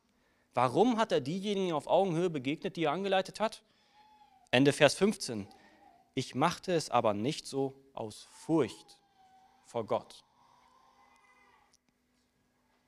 Warum 0.54 0.98
hat 0.98 1.12
er 1.12 1.22
diejenigen 1.22 1.74
auf 1.74 1.88
Augenhöhe 1.88 2.30
begegnet, 2.30 2.76
die 2.76 2.86
er 2.86 2.92
angeleitet 2.92 3.40
hat? 3.40 3.64
Ende 4.52 4.74
Vers 4.74 4.96
15. 4.96 5.48
Ich 6.14 6.36
machte 6.36 6.74
es 6.74 6.90
aber 6.90 7.14
nicht 7.14 7.48
so 7.48 7.74
aus 7.94 8.28
Furcht 8.32 9.00
vor 9.66 9.86
Gott. 9.86 10.24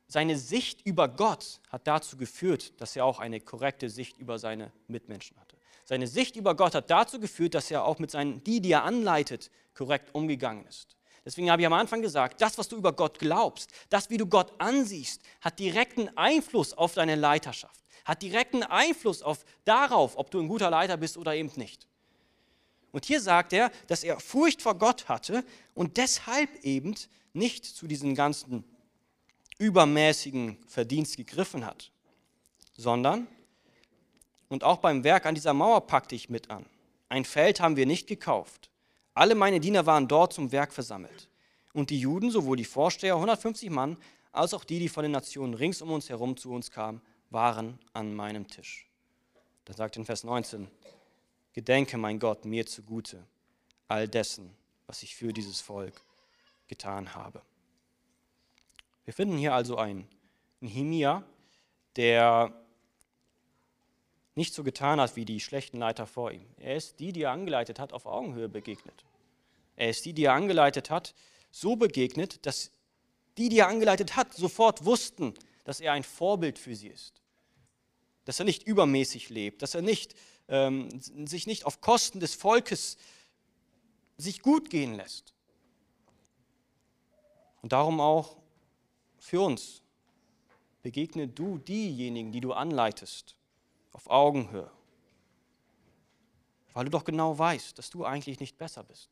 Seine 0.08 0.38
Sicht 0.38 0.86
über 0.86 1.08
Gott 1.08 1.62
hat 1.70 1.88
dazu 1.88 2.18
geführt, 2.18 2.80
dass 2.80 2.96
er 2.96 3.06
auch 3.06 3.20
eine 3.20 3.40
korrekte 3.40 3.90
Sicht 3.90 4.18
über 4.18 4.38
seine 4.38 4.72
Mitmenschen 4.88 5.40
hatte. 5.40 5.58
Seine 5.86 6.08
Sicht 6.08 6.36
über 6.36 6.56
Gott 6.56 6.76
hat 6.76 6.92
dazu 6.92 7.20
geführt, 7.20 7.56
dass 7.56 7.72
er 7.72 7.86
auch 7.86 7.98
mit 7.98 8.12
seinen, 8.12 8.44
die, 8.44 8.62
die 8.62 8.72
er 8.72 8.84
anleitet, 8.84 9.50
korrekt 9.74 10.14
umgegangen 10.14 10.66
ist. 10.68 10.98
Deswegen 11.26 11.50
habe 11.50 11.62
ich 11.62 11.66
am 11.66 11.74
Anfang 11.74 12.02
gesagt, 12.02 12.42
das, 12.42 12.58
was 12.58 12.68
du 12.68 12.76
über 12.76 12.92
Gott 12.92 13.18
glaubst, 13.20 13.72
das, 13.90 14.10
wie 14.10 14.18
du 14.18 14.26
Gott 14.26 14.54
ansiehst, 14.60 15.22
hat 15.42 15.60
direkten 15.60 16.10
Einfluss 16.18 16.74
auf 16.74 16.94
deine 16.96 17.16
Leiterschaft, 17.16 17.82
hat 18.04 18.22
direkten 18.22 18.64
Einfluss 18.64 19.22
auf 19.22 19.46
darauf, 19.64 20.18
ob 20.18 20.32
du 20.32 20.40
ein 20.42 20.50
guter 20.50 20.70
Leiter 20.70 20.98
bist 20.98 21.18
oder 21.18 21.34
eben 21.36 21.52
nicht. 21.56 21.88
Und 22.92 23.06
hier 23.06 23.22
sagt 23.22 23.54
er, 23.54 23.72
dass 23.88 24.04
er 24.04 24.20
Furcht 24.20 24.62
vor 24.62 24.78
Gott 24.78 25.08
hatte 25.08 25.44
und 25.74 25.98
deshalb 25.98 26.50
eben 26.64 26.94
nicht 27.34 27.66
zu 27.66 27.88
diesem 27.88 28.16
ganzen 28.16 28.64
übermäßigen 29.58 30.58
Verdienst 30.68 31.18
gegriffen 31.18 31.66
hat, 31.66 31.92
sondern, 32.76 33.28
und 34.50 34.64
auch 34.64 34.78
beim 34.78 35.04
Werk 35.04 35.26
an 35.26 35.36
dieser 35.36 35.54
Mauer 35.54 35.88
packte 35.88 36.16
ich 36.16 36.30
mit 36.30 36.50
an, 36.50 36.66
ein 37.10 37.26
Feld 37.26 37.62
haben 37.62 37.78
wir 37.78 37.86
nicht 37.86 38.08
gekauft, 38.08 38.70
alle 39.14 39.36
meine 39.36 39.60
Diener 39.60 39.86
waren 39.86 40.08
dort 40.08 40.34
zum 40.34 40.52
Werk 40.52 40.74
versammelt. 40.74 41.30
Und 41.74 41.90
die 41.90 42.00
Juden, 42.00 42.32
sowohl 42.32 42.58
die 42.58 42.66
Vorsteher, 42.66 43.16
150 43.16 43.70
Mann, 43.70 43.98
als 44.32 44.54
auch 44.54 44.64
die, 44.64 44.80
die 44.80 44.90
von 44.90 45.04
den 45.04 45.12
Nationen 45.12 45.54
rings 45.54 45.82
um 45.82 45.92
uns 45.92 46.10
herum 46.10 46.38
zu 46.38 46.52
uns 46.52 46.72
kamen, 46.72 47.02
waren 47.30 47.80
an 47.94 48.14
meinem 48.14 48.48
Tisch. 48.48 48.88
Da 49.66 49.74
sagt 49.74 49.98
in 49.98 50.06
Vers 50.06 50.24
19, 50.24 50.68
Gedenke, 51.54 51.98
mein 51.98 52.20
Gott, 52.20 52.46
mir 52.46 52.66
zugute, 52.66 53.24
all 53.88 54.08
dessen, 54.08 54.56
was 54.88 55.04
ich 55.04 55.16
für 55.16 55.34
dieses 55.34 55.62
Volk 55.62 56.02
getan 56.68 57.14
habe. 57.14 57.42
Wir 59.06 59.14
finden 59.14 59.38
hier 59.38 59.54
also 59.54 59.78
einen 59.78 60.08
Nehemia, 60.60 61.24
der 61.96 62.54
nicht 64.36 64.54
so 64.54 64.64
getan 64.64 65.00
hat 65.00 65.16
wie 65.16 65.26
die 65.26 65.40
schlechten 65.40 65.78
Leiter 65.78 66.08
vor 66.08 66.32
ihm. 66.32 66.46
Er 66.58 66.76
ist 66.76 67.00
die, 67.00 67.12
die 67.12 67.24
er 67.24 67.32
angeleitet 67.32 67.80
hat, 67.80 67.94
auf 67.94 68.06
Augenhöhe 68.06 68.50
begegnet. 68.50 69.06
Er 69.76 69.90
ist 69.90 70.06
die, 70.06 70.14
die 70.14 70.26
er 70.26 70.34
angeleitet 70.34 70.90
hat, 70.90 71.14
so 71.52 71.76
begegnet, 71.76 72.46
dass 72.46 72.72
die, 73.38 73.50
die 73.50 73.60
er 73.60 73.68
angeleitet 73.68 74.16
hat, 74.16 74.34
sofort 74.34 74.86
wussten, 74.86 75.34
dass 75.64 75.80
er 75.80 75.94
ein 75.94 76.04
Vorbild 76.04 76.60
für 76.60 76.76
sie 76.76 76.88
ist. 76.88 77.22
Dass 78.26 78.40
er 78.40 78.46
nicht 78.46 78.64
übermäßig 78.64 79.30
lebt, 79.30 79.62
dass 79.62 79.76
er 79.76 79.82
nicht, 79.82 80.16
ähm, 80.48 80.90
sich 81.00 81.48
nicht 81.48 81.66
auf 81.66 81.82
Kosten 81.82 82.20
des 82.20 82.36
Volkes 82.36 82.98
sich 84.18 84.42
gut 84.42 84.70
gehen 84.70 84.96
lässt. 84.96 85.34
Und 87.62 87.72
darum 87.72 88.00
auch 88.00 88.38
für 89.18 89.42
uns, 89.42 89.82
begegne 90.82 91.28
du 91.28 91.58
diejenigen, 91.58 92.32
die 92.32 92.42
du 92.42 92.54
anleitest, 92.54 93.36
auf 93.94 94.10
Augenhöhe. 94.10 94.70
Weil 96.74 96.86
du 96.86 96.92
doch 96.92 97.04
genau 97.04 97.38
weißt, 97.38 97.78
dass 97.78 97.90
du 97.90 98.04
eigentlich 98.04 98.40
nicht 98.40 98.58
besser 98.58 98.84
bist. 98.84 99.10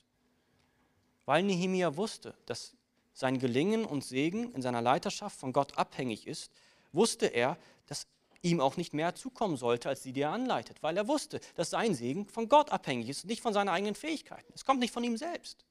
Weil 1.25 1.43
Nehemia 1.43 1.95
wusste, 1.95 2.33
dass 2.47 2.75
sein 3.13 3.39
Gelingen 3.39 3.85
und 3.85 4.03
Segen 4.03 4.53
in 4.53 4.61
seiner 4.61 4.81
Leiterschaft 4.81 5.39
von 5.39 5.53
Gott 5.53 5.77
abhängig 5.77 6.27
ist, 6.27 6.51
wusste 6.91 7.27
er, 7.27 7.57
dass 7.85 8.07
ihm 8.41 8.59
auch 8.59 8.77
nicht 8.77 8.93
mehr 8.93 9.13
zukommen 9.13 9.57
sollte, 9.57 9.89
als 9.89 10.01
die, 10.01 10.13
die 10.13 10.21
er 10.21 10.31
anleitet. 10.31 10.81
Weil 10.81 10.97
er 10.97 11.07
wusste, 11.07 11.39
dass 11.55 11.69
sein 11.69 11.93
Segen 11.93 12.25
von 12.25 12.49
Gott 12.49 12.71
abhängig 12.71 13.09
ist, 13.09 13.25
nicht 13.25 13.41
von 13.41 13.53
seinen 13.53 13.69
eigenen 13.69 13.95
Fähigkeiten. 13.95 14.51
Es 14.55 14.65
kommt 14.65 14.79
nicht 14.79 14.93
von 14.93 15.03
ihm 15.03 15.17
selbst. 15.17 15.63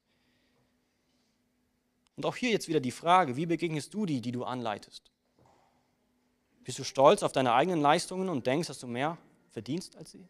Und 2.16 2.27
auch 2.27 2.37
hier 2.37 2.51
jetzt 2.51 2.68
wieder 2.68 2.81
die 2.81 2.90
Frage, 2.90 3.37
wie 3.37 3.46
begegnest 3.46 3.92
du 3.94 4.07
die, 4.07 4.20
die 4.20 4.33
du 4.33 4.44
anleitest? 4.44 5.11
Bist 6.70 6.78
du 6.78 6.85
stolz 6.85 7.24
auf 7.24 7.33
deine 7.33 7.52
eigenen 7.52 7.80
Leistungen 7.80 8.28
und 8.28 8.46
denkst, 8.46 8.68
dass 8.68 8.78
du 8.78 8.87
mehr 8.87 9.18
verdienst 9.50 9.96
als 9.96 10.12
sie? 10.12 10.24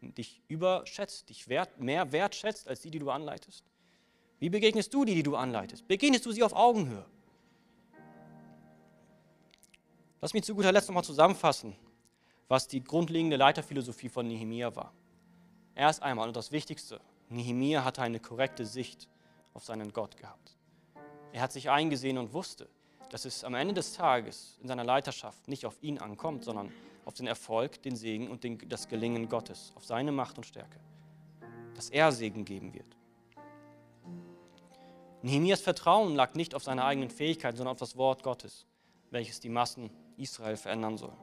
Dich 0.00 0.42
überschätzt, 0.48 1.28
dich 1.28 1.46
wert, 1.46 1.78
mehr 1.78 2.10
wertschätzt 2.10 2.66
als 2.66 2.80
die, 2.80 2.90
die 2.90 2.98
du 2.98 3.12
anleitest? 3.12 3.62
Wie 4.40 4.50
begegnest 4.50 4.92
du 4.92 5.04
die, 5.04 5.14
die 5.14 5.22
du 5.22 5.36
anleitest? 5.36 5.86
Begegnest 5.86 6.26
du 6.26 6.32
sie 6.32 6.42
auf 6.42 6.52
Augenhöhe? 6.52 7.06
Lass 10.20 10.34
mich 10.34 10.42
zu 10.42 10.56
guter 10.56 10.72
Letzt 10.72 10.88
nochmal 10.88 11.04
zusammenfassen, 11.04 11.76
was 12.48 12.66
die 12.66 12.82
grundlegende 12.82 13.36
Leiterphilosophie 13.36 14.08
von 14.08 14.26
Nehemia 14.26 14.74
war. 14.74 14.92
Erst 15.76 16.02
einmal 16.02 16.26
und 16.26 16.34
das 16.34 16.50
Wichtigste, 16.50 17.00
Nehemia 17.28 17.84
hatte 17.84 18.02
eine 18.02 18.18
korrekte 18.18 18.66
Sicht 18.66 19.08
auf 19.52 19.62
seinen 19.64 19.92
Gott 19.92 20.16
gehabt. 20.16 20.56
Er 21.32 21.40
hat 21.40 21.52
sich 21.52 21.70
eingesehen 21.70 22.18
und 22.18 22.32
wusste, 22.32 22.68
dass 23.14 23.24
es 23.24 23.44
am 23.44 23.54
Ende 23.54 23.74
des 23.74 23.92
Tages 23.92 24.58
in 24.60 24.66
seiner 24.66 24.82
Leiterschaft 24.82 25.46
nicht 25.46 25.66
auf 25.66 25.80
ihn 25.80 25.98
ankommt, 25.98 26.42
sondern 26.42 26.72
auf 27.04 27.14
den 27.14 27.28
Erfolg, 27.28 27.80
den 27.82 27.94
Segen 27.94 28.28
und 28.28 28.42
den, 28.42 28.58
das 28.68 28.88
Gelingen 28.88 29.28
Gottes, 29.28 29.72
auf 29.76 29.84
seine 29.84 30.10
Macht 30.10 30.36
und 30.36 30.46
Stärke. 30.46 30.80
Dass 31.76 31.90
er 31.90 32.10
Segen 32.10 32.44
geben 32.44 32.74
wird. 32.74 32.96
Nehemias 35.22 35.60
Vertrauen 35.60 36.16
lag 36.16 36.34
nicht 36.34 36.56
auf 36.56 36.64
seine 36.64 36.84
eigenen 36.84 37.08
Fähigkeiten, 37.08 37.56
sondern 37.56 37.74
auf 37.74 37.78
das 37.78 37.96
Wort 37.96 38.24
Gottes, 38.24 38.66
welches 39.12 39.38
die 39.38 39.48
Massen 39.48 39.90
Israel 40.16 40.56
verändern 40.56 40.98
soll. 40.98 41.16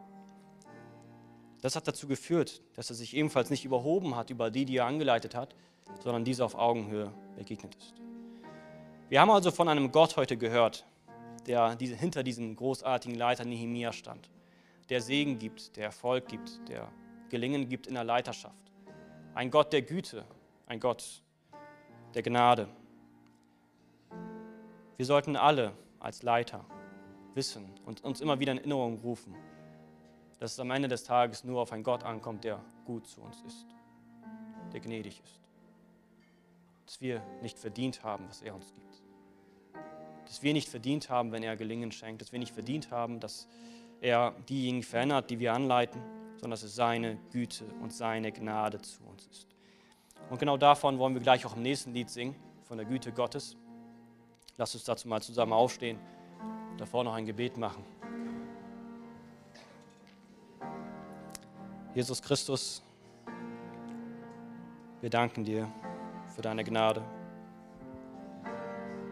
Das 1.59 1.75
hat 1.75 1.89
dazu 1.89 2.07
geführt, 2.07 2.61
dass 2.75 2.89
er 2.89 2.95
sich 2.95 3.13
ebenfalls 3.17 3.49
nicht 3.49 3.65
überhoben 3.65 4.15
hat 4.15 4.29
über 4.29 4.49
die, 4.49 4.63
die 4.63 4.77
er 4.77 4.85
angeleitet 4.85 5.35
hat, 5.35 5.55
sondern 6.01 6.23
diese 6.23 6.45
auf 6.45 6.55
Augenhöhe 6.55 7.11
begegnet 7.35 7.75
ist. 7.75 7.95
Wir 9.09 9.19
haben 9.19 9.29
also 9.29 9.51
von 9.51 9.67
einem 9.67 9.91
Gott 9.91 10.15
heute 10.15 10.37
gehört, 10.37 10.85
der 11.47 11.77
hinter 11.77 12.23
diesem 12.23 12.55
großartigen 12.55 13.17
Leiter 13.17 13.45
Nehemia 13.45 13.93
stand, 13.93 14.29
der 14.89 15.01
Segen 15.01 15.39
gibt, 15.39 15.75
der 15.77 15.85
Erfolg 15.85 16.27
gibt, 16.27 16.67
der 16.67 16.91
Gelingen 17.29 17.69
gibt 17.69 17.87
in 17.87 17.93
der 17.93 18.03
Leiterschaft. 18.03 18.71
Ein 19.33 19.49
Gott 19.49 19.71
der 19.71 19.81
Güte, 19.81 20.25
ein 20.67 20.79
Gott 20.79 21.23
der 22.13 22.23
Gnade. 22.23 22.67
Wir 24.97 25.05
sollten 25.05 25.35
alle 25.35 25.73
als 25.99 26.23
Leiter 26.23 26.65
wissen 27.33 27.73
und 27.85 28.03
uns 28.03 28.21
immer 28.21 28.39
wieder 28.39 28.51
in 28.51 28.57
Erinnerung 28.57 28.99
rufen, 28.99 29.35
dass 30.39 30.53
es 30.53 30.59
am 30.59 30.71
Ende 30.71 30.87
des 30.87 31.03
Tages 31.03 31.43
nur 31.43 31.61
auf 31.61 31.71
einen 31.71 31.83
Gott 31.83 32.03
ankommt, 32.03 32.43
der 32.43 32.59
gut 32.85 33.07
zu 33.07 33.21
uns 33.21 33.41
ist, 33.43 33.65
der 34.73 34.79
gnädig 34.79 35.21
ist. 35.23 35.39
Dass 36.85 36.99
wir 36.99 37.21
nicht 37.41 37.57
verdient 37.57 38.03
haben, 38.03 38.27
was 38.27 38.41
er 38.41 38.53
uns 38.53 38.73
gibt. 38.73 38.90
Dass 40.31 40.41
wir 40.43 40.53
nicht 40.53 40.69
verdient 40.69 41.09
haben, 41.09 41.33
wenn 41.33 41.43
er 41.43 41.57
Gelingen 41.57 41.91
schenkt. 41.91 42.21
Dass 42.21 42.31
wir 42.31 42.39
nicht 42.39 42.53
verdient 42.53 42.89
haben, 42.89 43.19
dass 43.19 43.49
er 43.99 44.33
diejenigen 44.47 44.81
verändert, 44.81 45.29
die 45.29 45.39
wir 45.39 45.53
anleiten, 45.53 46.01
sondern 46.35 46.51
dass 46.51 46.63
es 46.63 46.73
seine 46.73 47.17
Güte 47.33 47.65
und 47.81 47.91
seine 47.91 48.31
Gnade 48.31 48.81
zu 48.81 49.03
uns 49.03 49.27
ist. 49.27 49.47
Und 50.29 50.39
genau 50.39 50.55
davon 50.55 50.97
wollen 50.99 51.13
wir 51.13 51.21
gleich 51.21 51.45
auch 51.45 51.57
im 51.57 51.63
nächsten 51.63 51.93
Lied 51.93 52.09
singen, 52.09 52.33
von 52.63 52.77
der 52.77 52.85
Güte 52.85 53.11
Gottes. 53.11 53.57
Lasst 54.55 54.73
uns 54.73 54.85
dazu 54.85 55.09
mal 55.09 55.21
zusammen 55.21 55.51
aufstehen, 55.51 55.99
davor 56.77 57.03
noch 57.03 57.13
ein 57.13 57.25
Gebet 57.25 57.57
machen. 57.57 57.83
Jesus 61.93 62.21
Christus, 62.21 62.81
wir 65.01 65.09
danken 65.09 65.43
dir 65.43 65.69
für 66.33 66.41
deine 66.41 66.63
Gnade, 66.63 67.03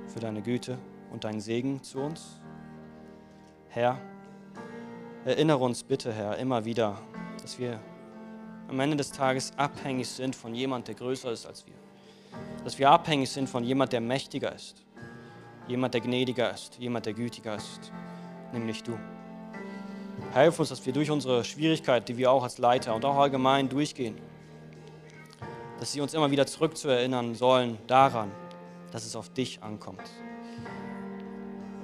für 0.08 0.22
deine 0.22 0.42
Güte 0.42 0.80
und 1.12 1.24
deinen 1.24 1.42
Segen 1.42 1.82
zu 1.84 2.00
uns. 2.00 2.40
Herr, 3.70 4.00
erinnere 5.26 5.58
uns 5.58 5.84
bitte, 5.84 6.12
Herr, 6.12 6.38
immer 6.38 6.66
wieder, 6.66 6.98
dass 7.42 7.60
wir 7.60 7.80
am 8.68 8.80
Ende 8.80 8.98
des 8.98 9.12
Tages 9.12 9.52
abhängig 9.58 10.08
sind 10.08 10.36
von 10.36 10.54
jemand, 10.54 10.88
der 10.88 10.96
größer 10.96 11.32
ist 11.32 11.46
als 11.46 11.66
wir. 11.66 11.74
Dass 12.64 12.78
wir 12.78 12.90
abhängig 12.90 13.30
sind 13.30 13.50
von 13.50 13.64
jemand, 13.64 13.94
der 13.94 14.02
mächtiger 14.02 14.54
ist. 14.54 14.86
Jemand, 15.68 15.94
der 15.94 16.02
gnädiger 16.02 16.52
ist. 16.54 16.78
Jemand, 16.78 17.06
der 17.06 17.14
gütiger 17.14 17.56
ist. 17.56 17.92
Nämlich 18.54 18.84
du. 18.84 18.98
Helf 20.32 20.60
uns, 20.60 20.70
dass 20.70 20.86
wir 20.86 20.94
durch 20.94 21.10
unsere 21.10 21.44
Schwierigkeit, 21.44 22.08
die 22.08 22.18
wir 22.18 22.32
auch 22.32 22.44
als 22.44 22.58
Leiter 22.58 22.94
und 22.94 23.06
auch 23.06 23.16
allgemein 23.16 23.70
durchgehen, 23.70 24.18
dass 25.80 25.94
sie 25.94 26.02
uns 26.02 26.14
immer 26.14 26.30
wieder 26.30 26.46
zurückzuerinnern 26.46 27.36
sollen 27.36 27.78
daran, 27.88 28.32
dass 28.92 29.06
es 29.06 29.16
auf 29.16 29.30
dich 29.30 29.64
ankommt. 29.64 30.04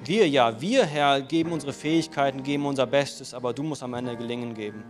Wir 0.06 0.28
ja, 0.28 0.60
wir 0.60 0.86
Herr, 0.86 1.20
geben 1.20 1.50
unsere 1.50 1.72
Fähigkeiten, 1.72 2.44
geben 2.44 2.64
unser 2.64 2.86
Bestes, 2.86 3.34
aber 3.34 3.52
du 3.52 3.64
musst 3.64 3.82
am 3.82 3.92
Ende 3.92 4.16
gelingen 4.16 4.54
geben. 4.54 4.84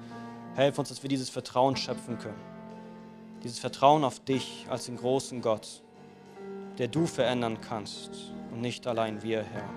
Helf 0.54 0.78
uns, 0.78 0.90
dass 0.90 1.02
wir 1.02 1.08
dieses 1.08 1.30
Vertrauen 1.30 1.74
schöpfen 1.74 2.18
können. 2.18 2.38
Dieses 3.42 3.58
Vertrauen 3.58 4.04
auf 4.04 4.20
dich 4.20 4.66
als 4.68 4.84
den 4.84 4.98
großen 4.98 5.40
Gott, 5.40 5.82
der 6.76 6.88
du 6.88 7.06
verändern 7.06 7.62
kannst 7.62 8.10
und 8.52 8.60
nicht 8.60 8.86
allein 8.86 9.22
wir, 9.22 9.42
Herr. 9.42 9.70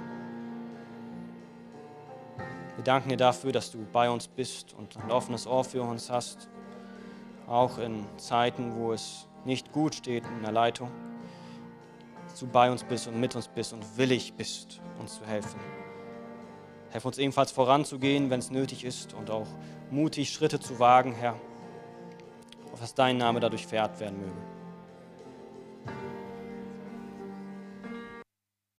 Wir 2.75 2.83
danken 2.83 3.07
dir 3.07 3.17
dafür, 3.17 3.53
dass 3.53 3.71
du 3.71 3.77
bei 3.93 4.09
uns 4.09 4.27
bist 4.27 4.75
und 4.77 4.97
ein 4.97 5.09
offenes 5.09 5.47
Ohr 5.47 5.63
für 5.63 5.83
uns 5.83 6.09
hast, 6.09 6.49
auch 7.47 7.77
in 7.77 8.05
Zeiten, 8.17 8.75
wo 8.75 8.91
es 8.91 9.25
nicht 9.45 9.71
gut 9.71 9.95
steht 9.95 10.25
in 10.25 10.41
der 10.41 10.51
Leitung, 10.51 10.91
dass 12.39 12.47
du 12.47 12.53
bei 12.53 12.71
uns 12.71 12.85
bist 12.85 13.05
und 13.05 13.19
mit 13.19 13.35
uns 13.35 13.49
bist 13.49 13.73
und 13.73 13.97
willig 13.97 14.33
bist, 14.33 14.79
uns 14.97 15.15
zu 15.15 15.25
helfen. 15.25 15.59
Helf 16.89 17.03
uns 17.03 17.17
ebenfalls 17.17 17.51
voranzugehen, 17.51 18.29
wenn 18.29 18.39
es 18.39 18.49
nötig 18.49 18.85
ist 18.85 19.13
und 19.13 19.29
auch 19.29 19.47
mutig 19.91 20.31
Schritte 20.31 20.57
zu 20.57 20.79
wagen, 20.79 21.11
Herr, 21.11 21.35
auf 22.71 22.79
dass 22.79 22.93
dein 22.93 23.17
Name 23.17 23.41
dadurch 23.41 23.67
verehrt 23.67 23.99
werden 23.99 24.21
möge. 24.21 24.59